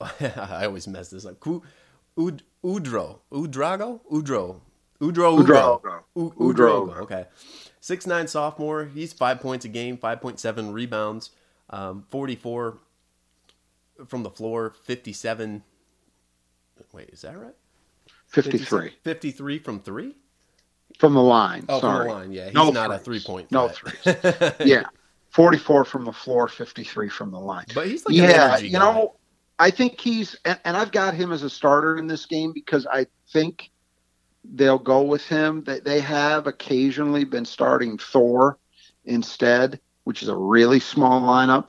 [0.00, 1.36] I always mess this up.
[1.46, 4.60] Ud, Udro, Udrago, Udro,
[5.00, 6.96] Udro, Udro, Udro.
[7.02, 7.26] Okay,
[7.80, 8.84] six nine sophomore.
[8.86, 11.30] He's five points a game, five point seven rebounds,
[11.70, 12.78] um, forty four
[14.06, 15.62] from the floor, fifty seven.
[16.92, 17.54] Wait, is that right?
[18.28, 18.92] 53.
[19.02, 20.14] 53 from three?
[20.98, 21.64] From the line.
[21.68, 21.98] Oh, sorry.
[21.98, 22.44] from the line, yeah.
[22.46, 23.00] He's no not threes.
[23.00, 23.52] a three point.
[23.52, 23.92] No three.
[24.64, 24.84] yeah.
[25.30, 27.66] 44 from the floor, 53 from the line.
[27.74, 29.14] But he's like yeah, you know,
[29.58, 32.86] I think he's and, and, I've got him as a starter in this game because
[32.86, 33.70] I think
[34.44, 35.64] they'll go with him.
[35.64, 38.58] They, they have occasionally been starting Thor
[39.04, 41.68] instead, which is a really small lineup.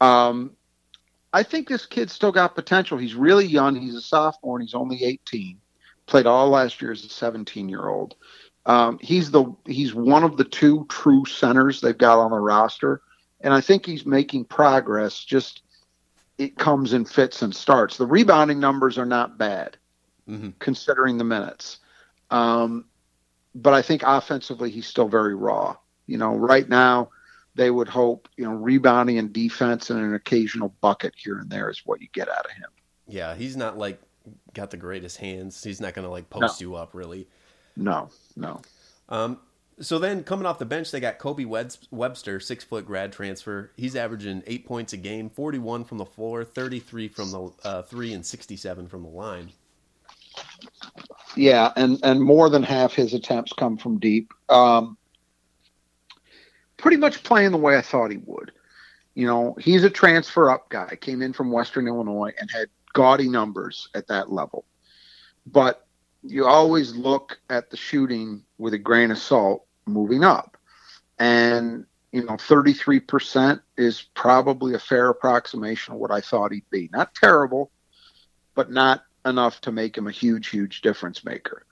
[0.00, 0.52] Um,
[1.32, 2.98] I think this kid's still got potential.
[2.98, 3.76] He's really young.
[3.76, 5.58] He's a sophomore and he's only 18.
[6.06, 8.16] Played all last year as a 17 year old.
[8.66, 13.00] Um, he's the he's one of the two true centers they've got on the roster,
[13.40, 15.24] and I think he's making progress.
[15.24, 15.62] Just
[16.36, 17.96] it comes in fits and starts.
[17.96, 19.78] The rebounding numbers are not bad,
[20.28, 20.50] mm-hmm.
[20.58, 21.78] considering the minutes.
[22.30, 22.86] Um,
[23.54, 25.76] but I think offensively he's still very raw.
[26.06, 27.10] You know, right now
[27.54, 31.70] they would hope you know rebounding and defense and an occasional bucket here and there
[31.70, 32.70] is what you get out of him.
[33.06, 34.00] Yeah, he's not like
[34.54, 35.62] got the greatest hands.
[35.62, 36.68] He's not going to like post no.
[36.68, 37.26] you up really.
[37.76, 38.60] No, no.
[39.08, 39.38] Um,
[39.80, 43.70] so then coming off the bench, they got Kobe Webster, six foot grad transfer.
[43.76, 48.12] He's averaging eight points a game, 41 from the floor, 33 from the uh, three,
[48.12, 49.52] and 67 from the line.
[51.36, 54.32] Yeah, and, and more than half his attempts come from deep.
[54.48, 54.96] Um,
[56.76, 58.52] pretty much playing the way I thought he would.
[59.14, 63.28] You know, he's a transfer up guy, came in from Western Illinois and had gaudy
[63.28, 64.64] numbers at that level.
[65.46, 65.86] But
[66.22, 70.56] you always look at the shooting with a grain of salt moving up.
[71.18, 76.88] And, you know, 33% is probably a fair approximation of what I thought he'd be.
[76.92, 77.70] Not terrible,
[78.54, 81.64] but not enough to make him a huge, huge difference maker.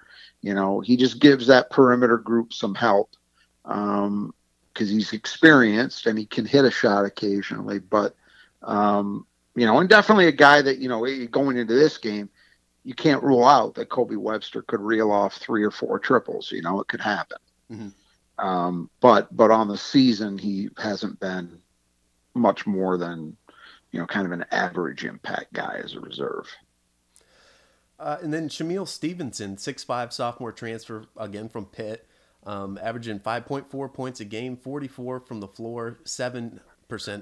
[0.43, 3.17] You know, he just gives that perimeter group some help
[3.63, 4.35] because um,
[4.75, 7.79] he's experienced and he can hit a shot occasionally.
[7.79, 8.15] But,
[8.63, 12.29] um, you know, and definitely a guy that, you know, going into this game,
[12.85, 16.53] you can't rule out that Kobe Webster could reel off three or four triples.
[16.53, 17.39] You know, it could happen.
[17.73, 18.47] Mm-hmm.
[18.47, 21.59] Um, but but on the season, he hasn't been
[22.35, 23.37] much more than
[23.97, 26.47] you know, kind of an average impact guy as a reserve.
[27.99, 32.07] Uh, and then Shamiel Stevenson, six five sophomore transfer again from Pitt,
[32.45, 36.61] um, averaging 5.4 points a game, 44 from the floor, 7%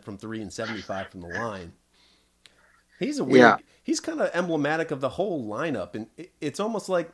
[0.05, 1.73] from three, and 75 from the line.
[2.99, 3.39] He's a weird.
[3.39, 3.57] Yeah.
[3.83, 6.07] He's kind of emblematic of the whole lineup, and
[6.41, 7.11] it's almost like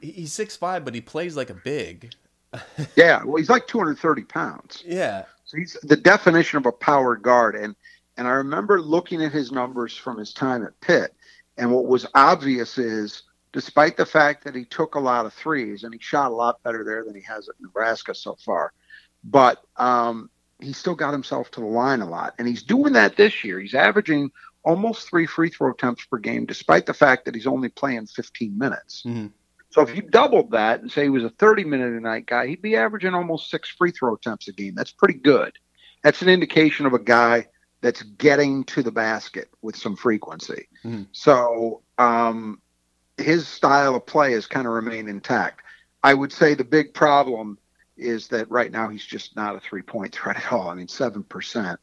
[0.00, 2.12] he's six five, but he plays like a big.
[2.96, 4.82] yeah, well, he's like 230 pounds.
[4.84, 7.76] Yeah, so he's the definition of a power guard, and
[8.16, 11.14] and I remember looking at his numbers from his time at Pitt,
[11.60, 15.84] and what was obvious is, despite the fact that he took a lot of threes
[15.84, 18.72] and he shot a lot better there than he has at Nebraska so far,
[19.22, 20.30] but um,
[20.60, 23.60] he still got himself to the line a lot, and he's doing that this year.
[23.60, 24.30] He's averaging
[24.64, 28.56] almost three free throw attempts per game, despite the fact that he's only playing 15
[28.56, 29.02] minutes.
[29.06, 29.28] Mm-hmm.
[29.70, 32.48] So if you doubled that and say he was a 30 minute a night guy,
[32.48, 34.74] he'd be averaging almost six free throw attempts a game.
[34.74, 35.52] That's pretty good.
[36.02, 37.46] That's an indication of a guy
[37.80, 40.68] that's getting to the basket with some frequency.
[40.84, 41.04] Mm-hmm.
[41.12, 42.60] So um,
[43.16, 45.62] his style of play has kind of remained intact.
[46.02, 47.58] I would say the big problem
[47.96, 50.68] is that right now he's just not a three point threat at all.
[50.68, 51.76] I mean, 7%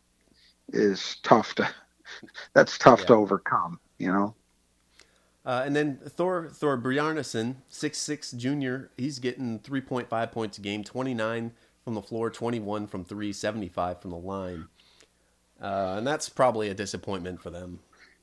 [0.74, 1.70] is tough to
[2.54, 3.08] that's tough yeah.
[3.08, 4.36] to overcome, you know.
[5.46, 10.62] Uh, and then Thor Thorbjarnarson, six six junior, he's getting three point five points a
[10.62, 11.54] game, twenty nine
[11.86, 14.68] from the floor, twenty one from three, 75 from the line.
[15.62, 17.80] Uh, and that's probably a disappointment for them.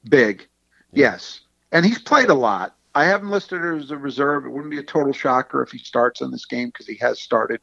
[0.08, 0.46] Big,
[0.92, 1.12] yeah.
[1.12, 1.40] yes.
[1.72, 2.76] And he's played a lot.
[2.94, 4.46] I have him listed as a reserve.
[4.46, 7.20] It wouldn't be a total shocker if he starts in this game because he has
[7.20, 7.60] started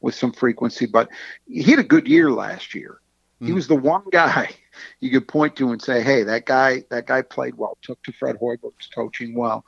[0.00, 0.86] with some frequency.
[0.86, 1.08] But
[1.46, 3.00] he had a good year last year.
[3.40, 3.46] Mm.
[3.46, 3.54] He hmm.
[3.54, 4.50] was the one guy
[5.00, 7.78] you could point to and say, "Hey, that guy, that guy played well.
[7.82, 9.64] Took to Fred Hoiberg's coaching well."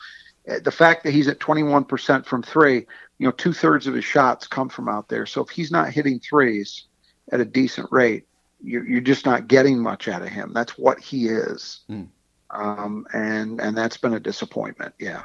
[0.49, 2.87] Uh, the fact that he's at 21% from three,
[3.19, 5.25] you know, two thirds of his shots come from out there.
[5.25, 6.85] So if he's not hitting threes
[7.33, 8.27] at a decent rate,
[8.65, 10.53] you're, you're just not getting much out of him.
[10.53, 11.81] That's what he is.
[11.91, 12.09] Mm.
[12.51, 14.95] Um, and and that's been a disappointment.
[14.99, 15.23] Yeah.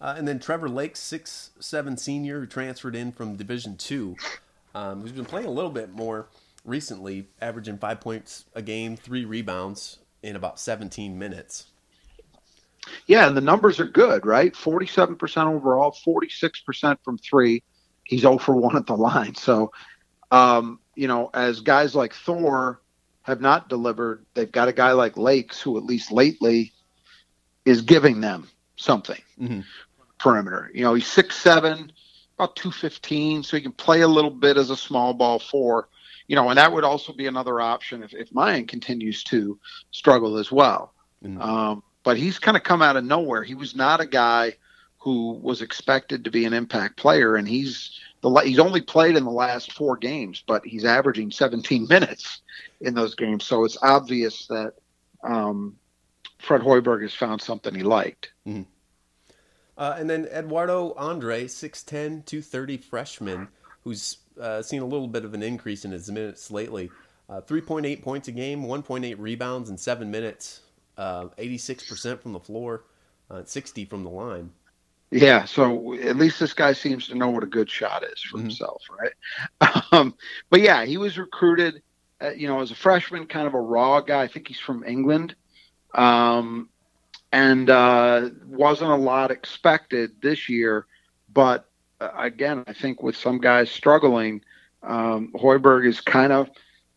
[0.00, 4.16] Uh, and then Trevor Lake, six seven senior, who transferred in from Division Two,
[4.74, 6.28] um, who's been playing a little bit more
[6.64, 11.66] recently, averaging five points a game, three rebounds in about 17 minutes.
[13.06, 14.52] Yeah, and the numbers are good, right?
[14.52, 17.62] 47% overall, 46% from three.
[18.04, 19.34] He's 0 for 1 at the line.
[19.34, 19.72] So,
[20.30, 22.80] um, you know, as guys like Thor
[23.22, 26.72] have not delivered, they've got a guy like Lakes who, at least lately,
[27.64, 29.20] is giving them something.
[29.40, 29.60] Mm-hmm.
[30.18, 30.70] Perimeter.
[30.72, 31.92] You know, he's six seven,
[32.38, 35.88] about 215, so he can play a little bit as a small ball four.
[36.28, 39.58] You know, and that would also be another option if, if Mayen continues to
[39.90, 40.92] struggle as well.
[41.22, 41.40] Mm-hmm.
[41.40, 43.42] Um, but he's kind of come out of nowhere.
[43.42, 44.54] He was not a guy
[45.06, 49.22] who was expected to be an impact player, and he's the he's only played in
[49.22, 52.42] the last four games, but he's averaging 17 minutes
[52.80, 53.44] in those games.
[53.44, 54.72] So it's obvious that
[55.22, 55.76] um,
[56.40, 58.32] Fred Hoiberg has found something he liked.
[58.48, 58.62] Mm-hmm.
[59.78, 63.46] Uh, and then Eduardo Andre, 6'10", 230 freshman,
[63.84, 66.90] who's uh, seen a little bit of an increase in his minutes lately.
[67.28, 70.62] Uh, 3.8 points a game, 1.8 rebounds in seven minutes
[70.98, 72.82] uh, 86% from the floor,
[73.30, 74.50] uh, 60 from the line.
[75.10, 78.36] Yeah, so at least this guy seems to know what a good shot is for
[78.36, 78.46] mm-hmm.
[78.46, 79.12] himself, right?
[79.92, 80.14] Um,
[80.50, 81.80] but yeah, he was recruited,
[82.20, 84.22] uh, you know, as a freshman, kind of a raw guy.
[84.22, 85.36] I think he's from England,
[85.94, 86.68] um,
[87.30, 90.86] and uh, wasn't a lot expected this year.
[91.32, 91.66] But
[92.00, 94.42] uh, again, I think with some guys struggling,
[94.82, 96.50] um, Hoiberg is kind of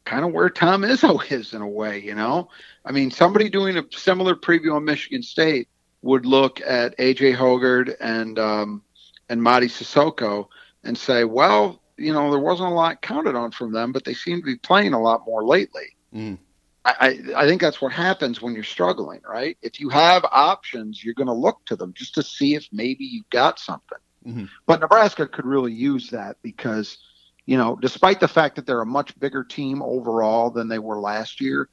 [0.06, 2.50] kind of where Tom Izzo is in a way, you know.
[2.84, 5.70] I mean, somebody doing a similar preview on Michigan State
[6.02, 8.84] would look at AJ Hoggard and um,
[9.30, 10.48] and Mady Sissoko
[10.84, 14.14] and say, well, you know, there wasn't a lot counted on from them, but they
[14.14, 15.96] seem to be playing a lot more lately.
[16.14, 16.38] Mm.
[16.86, 19.58] I, I think that's what happens when you're struggling, right?
[19.62, 23.04] If you have options, you're going to look to them just to see if maybe
[23.04, 23.98] you've got something.
[24.26, 24.46] Mm-hmm.
[24.66, 26.98] But Nebraska could really use that because,
[27.46, 31.00] you know, despite the fact that they're a much bigger team overall than they were
[31.00, 31.70] last year,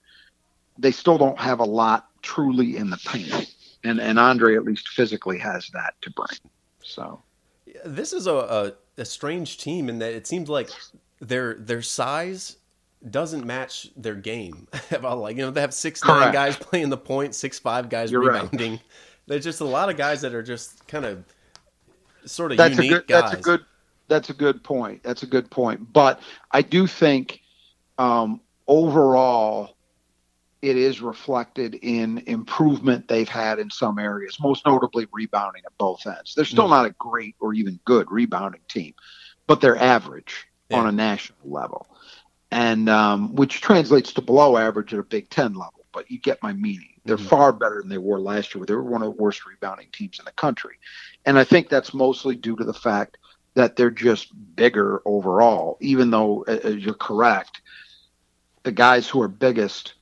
[0.76, 3.54] they still don't have a lot truly in the paint.
[3.86, 6.38] And and Andre at least physically has that to bring.
[6.82, 7.22] So
[7.84, 10.70] this is a, a, a strange team in that it seems like
[11.20, 12.56] their their size
[13.10, 14.68] doesn't match their game.
[14.90, 16.20] About like you know they have six Correct.
[16.20, 18.72] nine guys playing the point, six five guys You're rebounding.
[18.72, 18.80] Right.
[19.26, 21.24] There's just a lot of guys that are just kind of
[22.24, 23.30] sort of that's unique a good, guys.
[23.30, 23.60] That's a good.
[24.08, 25.02] That's a good point.
[25.02, 25.92] That's a good point.
[25.92, 26.20] But
[26.52, 27.40] I do think
[27.98, 29.75] um, overall
[30.62, 36.06] it is reflected in improvement they've had in some areas, most notably rebounding at both
[36.06, 36.34] ends.
[36.34, 36.70] They're still mm.
[36.70, 38.94] not a great or even good rebounding team,
[39.46, 40.78] but they're average yeah.
[40.78, 41.86] on a national level,
[42.50, 45.84] and um, which translates to below average at a Big Ten level.
[45.92, 46.94] But you get my meaning.
[47.04, 47.26] They're mm-hmm.
[47.26, 48.64] far better than they were last year.
[48.64, 50.76] They were one of the worst rebounding teams in the country,
[51.24, 53.18] and I think that's mostly due to the fact
[53.54, 55.78] that they're just bigger overall.
[55.80, 57.62] Even though, as you're correct,
[58.64, 59.94] the guys who are biggest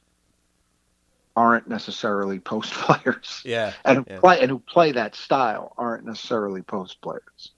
[1.37, 3.43] aren't necessarily post players.
[3.45, 3.73] Yeah.
[3.85, 4.21] And who yeah.
[4.21, 7.53] play and who play that style aren't necessarily post players.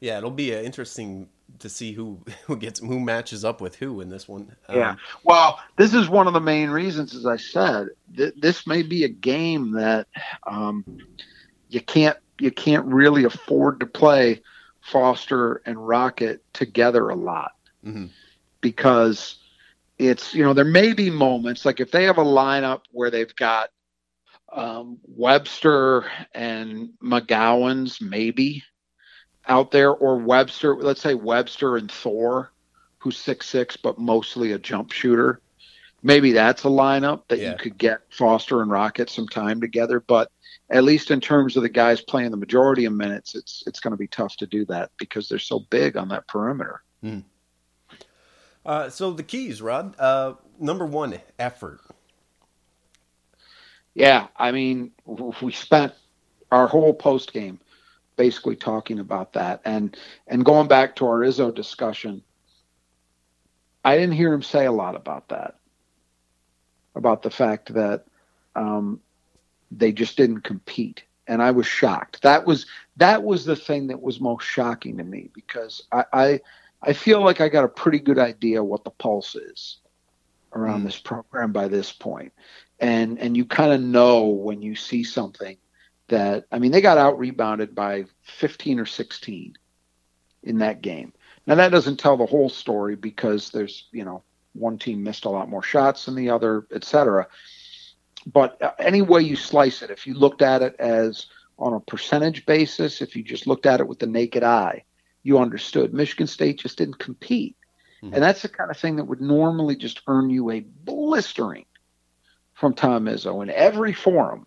[0.00, 4.00] Yeah, it'll be uh, interesting to see who who gets who matches up with who
[4.00, 4.54] in this one.
[4.68, 4.96] Um, yeah.
[5.24, 9.04] Well, this is one of the main reasons, as I said, th- this may be
[9.04, 10.06] a game that
[10.46, 10.84] um,
[11.68, 14.40] you can't you can't really afford to play
[14.80, 17.52] Foster and Rocket together a lot
[17.84, 18.06] mm-hmm.
[18.60, 19.36] because
[19.98, 23.34] it's you know there may be moments like if they have a lineup where they've
[23.36, 23.70] got
[24.52, 28.62] um, Webster and McGowens maybe
[29.46, 30.76] out there, or Webster.
[30.76, 32.52] Let's say Webster and Thor,
[32.98, 35.40] who's six six but mostly a jump shooter.
[36.02, 37.52] Maybe that's a lineup that yeah.
[37.52, 40.00] you could get Foster and Rocket some time together.
[40.00, 40.30] But
[40.68, 43.92] at least in terms of the guys playing the majority of minutes, it's it's going
[43.92, 46.82] to be tough to do that because they're so big on that perimeter.
[47.04, 47.24] Mm.
[48.64, 49.94] Uh, so the keys, Rod.
[49.98, 51.80] Uh, number one, effort.
[53.94, 54.92] Yeah, I mean,
[55.42, 55.92] we spent
[56.50, 57.58] our whole post game
[58.16, 59.96] basically talking about that, and
[60.26, 62.22] and going back to our Izzo discussion.
[63.84, 65.56] I didn't hear him say a lot about that,
[66.94, 68.04] about the fact that
[68.54, 69.00] um,
[69.70, 72.22] they just didn't compete and I was shocked.
[72.22, 76.40] That was that was the thing that was most shocking to me because I I,
[76.82, 79.78] I feel like I got a pretty good idea what the pulse is
[80.52, 80.86] around mm.
[80.86, 82.32] this program by this point,
[82.80, 85.56] and and you kind of know when you see something
[86.08, 89.54] that I mean they got out rebounded by 15 or 16
[90.42, 91.12] in that game.
[91.46, 94.22] Now that doesn't tell the whole story because there's you know
[94.54, 97.28] one team missed a lot more shots than the other, et cetera.
[98.26, 101.26] But uh, any way you slice it, if you looked at it as
[101.58, 104.84] on a percentage basis, if you just looked at it with the naked eye,
[105.22, 105.94] you understood.
[105.94, 107.56] Michigan State just didn't compete.
[108.02, 108.14] Mm-hmm.
[108.14, 111.66] And that's the kind of thing that would normally just earn you a blistering
[112.54, 114.46] from Tom Izzo in every forum.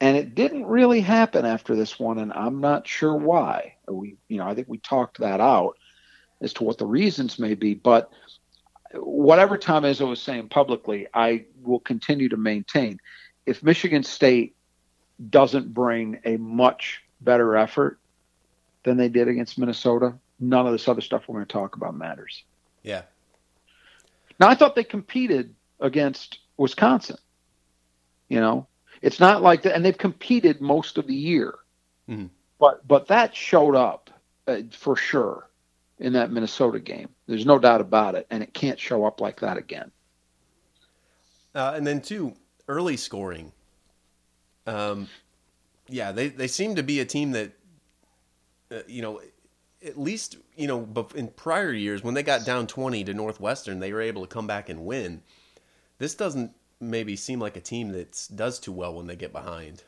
[0.00, 3.76] And it didn't really happen after this one, and I'm not sure why.
[3.88, 5.78] We, you know, I think we talked that out
[6.40, 7.74] as to what the reasons may be.
[7.74, 8.12] But
[8.92, 13.00] whatever Tom Izzo is saying publicly, I will continue to maintain.
[13.46, 14.54] If Michigan State
[15.30, 17.98] doesn't bring a much better effort
[18.86, 21.94] than they did against Minnesota, none of this other stuff we're going to talk about
[21.94, 22.44] matters.
[22.82, 23.02] Yeah.
[24.40, 27.18] Now I thought they competed against Wisconsin.
[28.28, 28.66] You know,
[29.02, 31.54] it's not like that, and they've competed most of the year.
[32.08, 32.26] Mm-hmm.
[32.58, 34.10] But but that showed up
[34.46, 35.48] uh, for sure
[35.98, 37.08] in that Minnesota game.
[37.26, 39.90] There's no doubt about it, and it can't show up like that again.
[41.54, 42.34] Uh, and then two
[42.68, 43.52] early scoring.
[44.66, 45.08] Um,
[45.88, 47.52] yeah, they they seem to be a team that,
[48.70, 49.20] uh, you know,
[49.84, 53.92] at least you know, in prior years when they got down twenty to Northwestern, they
[53.92, 55.22] were able to come back and win.
[55.98, 59.82] This doesn't maybe seem like a team that does too well when they get behind.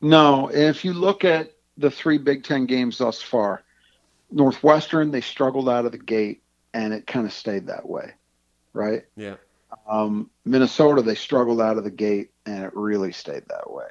[0.00, 3.62] No, if you look at the three Big Ten games thus far,
[4.30, 6.42] Northwestern they struggled out of the gate,
[6.74, 8.12] and it kind of stayed that way,
[8.72, 9.04] right?
[9.16, 9.36] Yeah.
[9.88, 13.88] Um, Minnesota they struggled out of the gate, and it really stayed that way.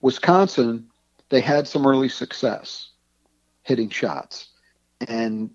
[0.00, 0.88] Wisconsin
[1.28, 2.90] they had some early success
[3.62, 4.48] hitting shots,
[5.08, 5.50] and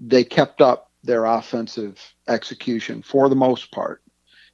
[0.00, 4.02] they kept up their offensive execution for the most part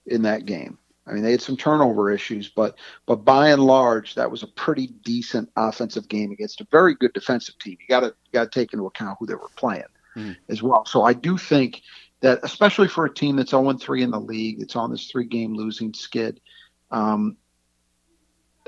[0.07, 0.79] in that game.
[1.07, 4.47] I mean, they had some turnover issues, but but by and large, that was a
[4.47, 7.77] pretty decent offensive game against a very good defensive team.
[7.81, 9.85] You got to got to take into account who they were playing
[10.17, 10.37] mm.
[10.49, 10.87] as well.
[10.87, 11.83] So I do think
[12.21, 15.27] that, especially for a team that's 0 3 in the league, it's on this three
[15.27, 16.41] game losing skid.
[16.91, 17.37] Um,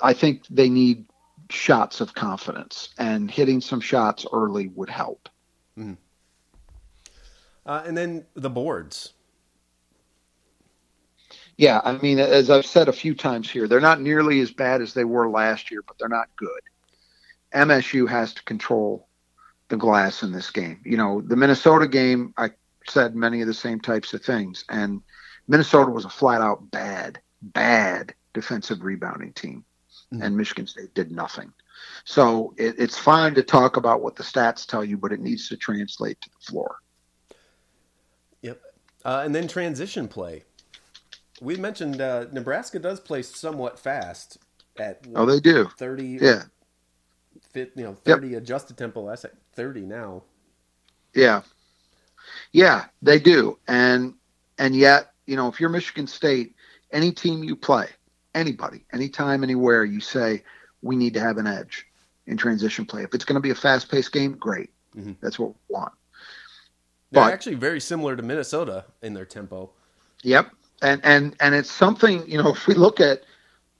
[0.02, 1.06] I think they need
[1.50, 5.28] shots of confidence, and hitting some shots early would help.
[5.78, 5.96] Mm.
[7.64, 9.12] Uh, and then the boards.
[11.56, 14.82] Yeah, I mean, as I've said a few times here, they're not nearly as bad
[14.82, 16.60] as they were last year, but they're not good.
[17.54, 19.08] MSU has to control
[19.68, 20.80] the glass in this game.
[20.84, 22.50] You know, the Minnesota game, I
[22.88, 25.00] said many of the same types of things, and
[25.48, 29.64] Minnesota was a flat out bad, bad defensive rebounding team,
[30.12, 30.22] mm-hmm.
[30.22, 31.52] and Michigan State did nothing.
[32.04, 35.48] So it, it's fine to talk about what the stats tell you, but it needs
[35.48, 36.76] to translate to the floor.
[38.42, 38.60] Yep.
[39.04, 40.44] Uh, and then transition play
[41.40, 44.38] we mentioned uh, Nebraska does play somewhat fast
[44.78, 46.42] at what, oh they do thirty yeah
[47.50, 48.42] fit you know thirty yep.
[48.42, 50.22] adjusted tempo that's at thirty now
[51.14, 51.42] yeah
[52.52, 54.14] yeah they do and
[54.58, 56.54] and yet you know if you're Michigan State
[56.92, 57.88] any team you play
[58.36, 60.42] anybody anytime anywhere you say
[60.82, 61.86] we need to have an edge
[62.26, 65.12] in transition play if it's going to be a fast paced game great mm-hmm.
[65.20, 65.92] that's what we want
[67.10, 69.70] they're but, actually very similar to Minnesota in their tempo
[70.22, 70.50] yep
[70.82, 73.22] and and and it's something you know if we look at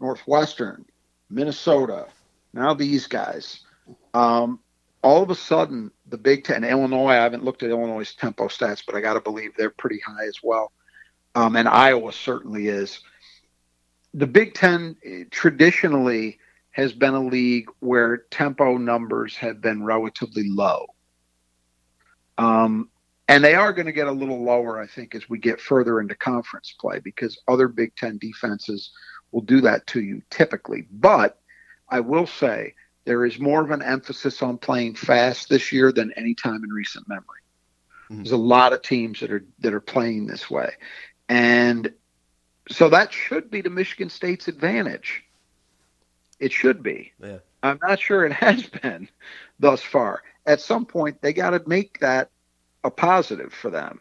[0.01, 0.85] Northwestern,
[1.31, 2.07] Minnesota,
[2.53, 3.61] now these guys,
[4.15, 4.61] um,
[5.03, 7.09] all of a sudden the Big Ten, Illinois.
[7.09, 10.27] I haven't looked at Illinois' tempo stats, but I got to believe they're pretty high
[10.27, 10.73] as well,
[11.35, 13.01] um, and Iowa certainly is.
[14.17, 16.39] The Big Ten eh, traditionally
[16.71, 20.87] has been a league where tempo numbers have been relatively low.
[22.39, 22.91] Um,
[23.29, 26.01] and they are going to get a little lower, I think, as we get further
[26.01, 28.91] into conference play because other Big Ten defenses
[29.33, 30.87] will do that to you typically.
[30.91, 31.39] But
[31.89, 36.13] I will say there is more of an emphasis on playing fast this year than
[36.17, 37.25] any time in recent memory.
[38.11, 38.17] Mm-hmm.
[38.17, 40.73] There's a lot of teams that are that are playing this way,
[41.29, 41.93] and
[42.69, 45.25] so that should be to Michigan State's advantage.
[46.39, 47.13] It should be.
[47.23, 47.39] Yeah.
[47.63, 49.09] I'm not sure it has been
[49.59, 50.23] thus far.
[50.47, 52.31] At some point, they got to make that
[52.85, 54.01] a positive for them,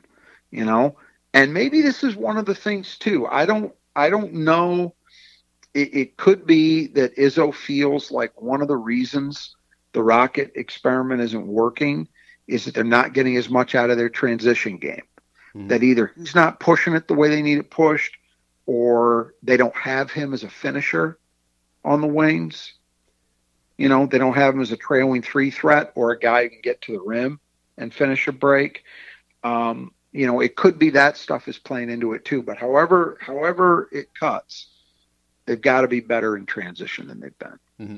[0.52, 0.98] you know.
[1.34, 3.28] And maybe this is one of the things too.
[3.28, 4.96] I don't I don't know.
[5.74, 9.56] It, it could be that Izzo feels like one of the reasons
[9.94, 12.08] the rocket experiment isn't working
[12.48, 15.02] is that they're not getting as much out of their transition game.
[15.56, 15.68] Mm-hmm.
[15.70, 18.16] That either he's not pushing it the way they need it pushed,
[18.66, 21.18] or they don't have him as a finisher
[21.84, 22.74] on the wings.
[23.78, 26.50] You know, they don't have him as a trailing three threat or a guy who
[26.50, 27.40] can get to the rim
[27.78, 28.84] and finish a break.
[29.44, 32.42] Um, you know, it could be that stuff is playing into it too.
[32.42, 34.68] But however, however it cuts,
[35.46, 37.60] they've got to be better in transition than they've been.
[37.82, 37.98] Mm-hmm.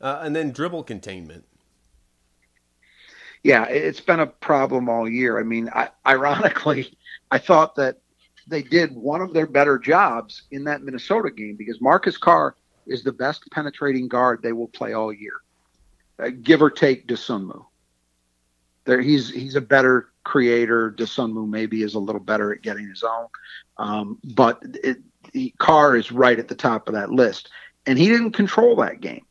[0.00, 1.44] Uh, and then dribble containment.
[3.42, 5.38] Yeah, it's been a problem all year.
[5.38, 6.96] I mean, I, ironically,
[7.30, 7.98] I thought that
[8.46, 13.02] they did one of their better jobs in that Minnesota game because Marcus Carr is
[13.02, 15.40] the best penetrating guard they will play all year,
[16.18, 17.64] uh, give or take Dosunmu.
[18.84, 20.92] There, he's he's a better creator.
[20.92, 23.26] Dosunmu maybe is a little better at getting his own,
[23.78, 24.98] um, but it,
[25.32, 27.50] he, Carr is right at the top of that list,
[27.86, 29.24] and he didn't control that game.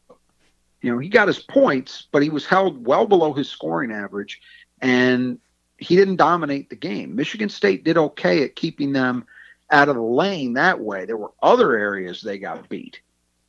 [0.81, 4.41] You know, he got his points, but he was held well below his scoring average,
[4.81, 5.39] and
[5.83, 7.15] he didn't dominate the game.
[7.15, 9.25] Michigan State did okay at keeping them
[9.69, 11.05] out of the lane that way.
[11.05, 13.01] There were other areas they got beat,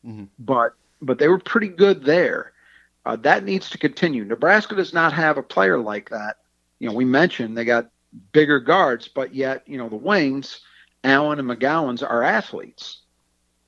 [0.05, 0.24] mm-hmm.
[0.39, 2.53] but but they were pretty good there.
[3.07, 4.24] Uh, that needs to continue.
[4.24, 6.39] Nebraska does not have a player like that.
[6.78, 7.91] You know, we mentioned they got
[8.32, 10.61] bigger guards, but yet you know the wings,
[11.05, 13.03] Allen and McGowens are athletes,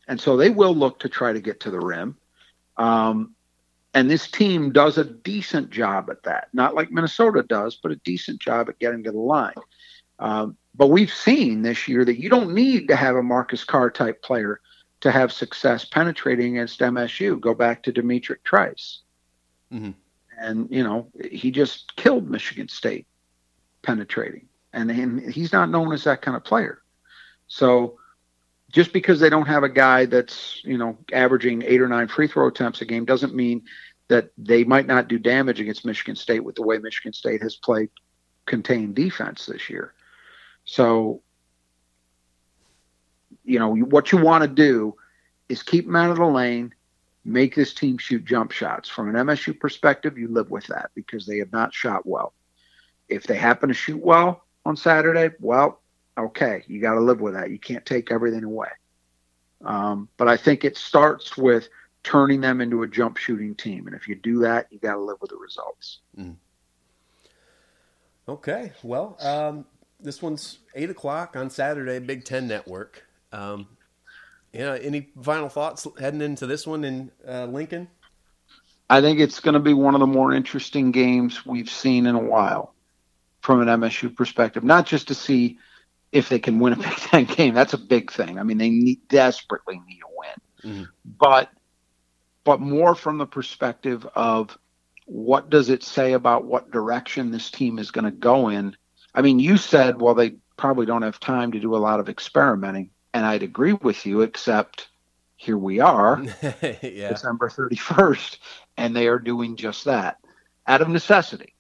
[0.09, 2.17] and so they will look to try to get to the rim.
[2.77, 3.36] Um,
[3.97, 6.49] and this team does a decent job at that.
[6.53, 9.55] Not like Minnesota does, but a decent job at getting to the line.
[10.19, 13.91] Um, but we've seen this year that you don't need to have a Marcus Carr
[13.91, 14.61] type player
[15.01, 17.41] to have success penetrating against MSU.
[17.41, 19.01] Go back to D'Mitrik Trice.
[19.73, 19.93] Mm-hmm.
[20.39, 23.07] And, you know, he just killed Michigan State
[23.81, 24.47] penetrating.
[24.75, 26.83] And, and he's not known as that kind of player.
[27.47, 27.97] So
[28.73, 32.27] just because they don't have a guy that's, you know, averaging eight or nine free
[32.27, 33.63] throw attempts a game doesn't mean
[34.09, 37.57] that they might not do damage against Michigan State with the way Michigan State has
[37.57, 37.91] played
[38.47, 39.93] contained defense this year.
[40.65, 41.23] So,
[43.45, 44.95] you know, what you want to do
[45.49, 46.75] is keep them out of the lane,
[47.25, 48.89] make this team shoot jump shots.
[48.89, 52.33] From an MSU perspective, you live with that because they have not shot well.
[53.09, 55.81] If they happen to shoot well on Saturday, well,
[56.19, 57.51] okay, you got to live with that.
[57.51, 58.69] You can't take everything away.
[59.65, 61.69] Um, but I think it starts with
[62.07, 63.89] turning them into a jump shooting team.
[63.89, 65.99] And if you do that, you got to live with the results.
[66.17, 66.37] Mm.
[68.29, 68.73] Okay.
[68.85, 69.65] Well, um,
[69.99, 73.05] this one's eight o'clock on Saturday, Big Ten Network.
[73.33, 73.67] Um,
[74.53, 74.79] yeah.
[74.81, 77.89] Any final thoughts heading into this one in uh, Lincoln?
[78.89, 82.15] I think it's going to be one of the more interesting games we've seen in
[82.15, 82.73] a while
[83.41, 84.63] from an MSU perspective.
[84.63, 85.59] Not just to see
[86.13, 88.39] if they can win a Big Ten game, that's a big thing.
[88.39, 90.91] I mean, they need, desperately need a win, mm-hmm.
[91.19, 91.51] but
[92.47, 94.57] but more from the perspective of
[95.07, 98.77] what does it say about what direction this team is going to go in.
[99.13, 102.09] I mean, you said, well, they probably don't have time to do a lot of
[102.09, 104.87] experimenting, and I'd agree with you, except
[105.35, 106.23] here we are,
[106.63, 107.09] yeah.
[107.09, 108.39] December 31st,
[108.77, 110.19] and they are doing just that
[110.69, 111.53] out of necessity.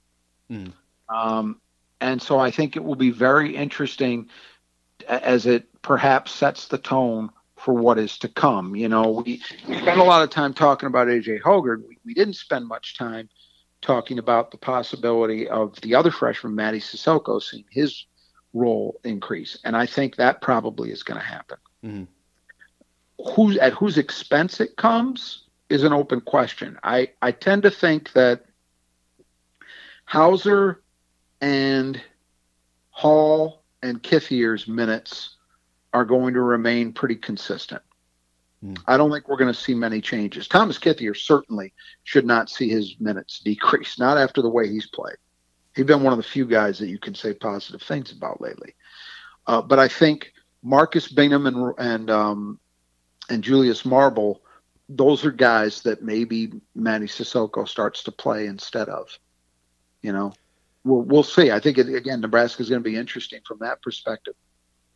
[0.48, 0.72] Mm.
[1.08, 1.60] Um,
[2.00, 4.28] and so I think it will be very interesting
[5.08, 7.30] as it perhaps sets the tone
[7.66, 8.76] for what is to come.
[8.76, 11.82] You know, we, we spent a lot of time talking about AJ Hoggard.
[11.88, 13.28] We, we didn't spend much time
[13.82, 18.06] talking about the possibility of the other freshman, Mady Sissoko, seeing his
[18.54, 19.58] role increase.
[19.64, 21.58] And I think that probably is going to happen.
[21.84, 23.32] Mm-hmm.
[23.34, 26.78] Who's at whose expense it comes is an open question.
[26.84, 28.44] I, I tend to think that
[30.04, 30.84] Hauser
[31.40, 32.00] and
[32.90, 35.35] Hall and Kithier's minutes
[35.96, 37.80] are going to remain pretty consistent.
[38.62, 38.78] Mm.
[38.86, 40.46] I don't think we're going to see many changes.
[40.46, 41.72] Thomas Kithier certainly
[42.04, 45.16] should not see his minutes decrease, not after the way he's played.
[45.74, 48.74] He's been one of the few guys that you can say positive things about lately.
[49.46, 52.60] Uh, but I think Marcus Bingham and and um,
[53.30, 54.42] and Julius Marble,
[54.90, 59.08] those are guys that maybe Mady Sissoko starts to play instead of.
[60.02, 60.34] You know,
[60.84, 61.50] we'll, we'll see.
[61.50, 64.34] I think it, again, Nebraska is going to be interesting from that perspective.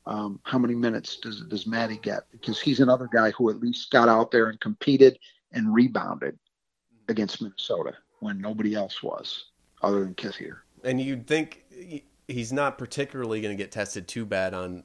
[0.06, 2.24] Um, how many minutes does does Mady get?
[2.32, 5.18] Because he's another guy who at least got out there and competed
[5.52, 6.38] and rebounded
[7.08, 9.46] against Minnesota when nobody else was,
[9.82, 10.58] other than Kithier.
[10.84, 11.64] And you'd think
[12.28, 14.84] he's not particularly going to get tested too bad on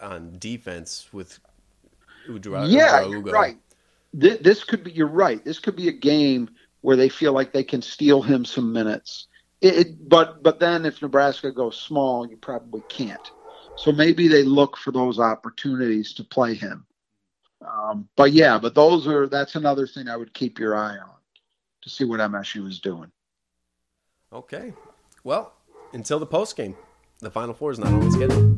[0.00, 1.38] on defense with
[2.28, 3.58] Udra, yeah, right.
[4.12, 4.92] This could be.
[4.92, 5.44] You're right.
[5.44, 6.48] This could be a game
[6.80, 9.28] where they feel like they can steal him some minutes
[9.64, 13.30] it, it, but but then if Nebraska goes small, you probably can't.
[13.76, 16.86] So maybe they look for those opportunities to play him.
[17.60, 21.16] Um, but yeah, but those are that's another thing I would keep your eye on
[21.82, 23.10] to see what MSU is doing.
[24.32, 24.72] Okay.
[25.22, 25.52] Well,
[25.92, 26.76] until the post game,
[27.20, 28.54] the Final Four is not on the schedule.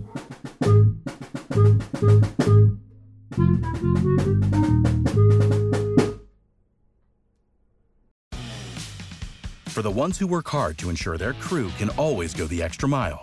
[9.86, 13.22] the ones who work hard to ensure their crew can always go the extra mile,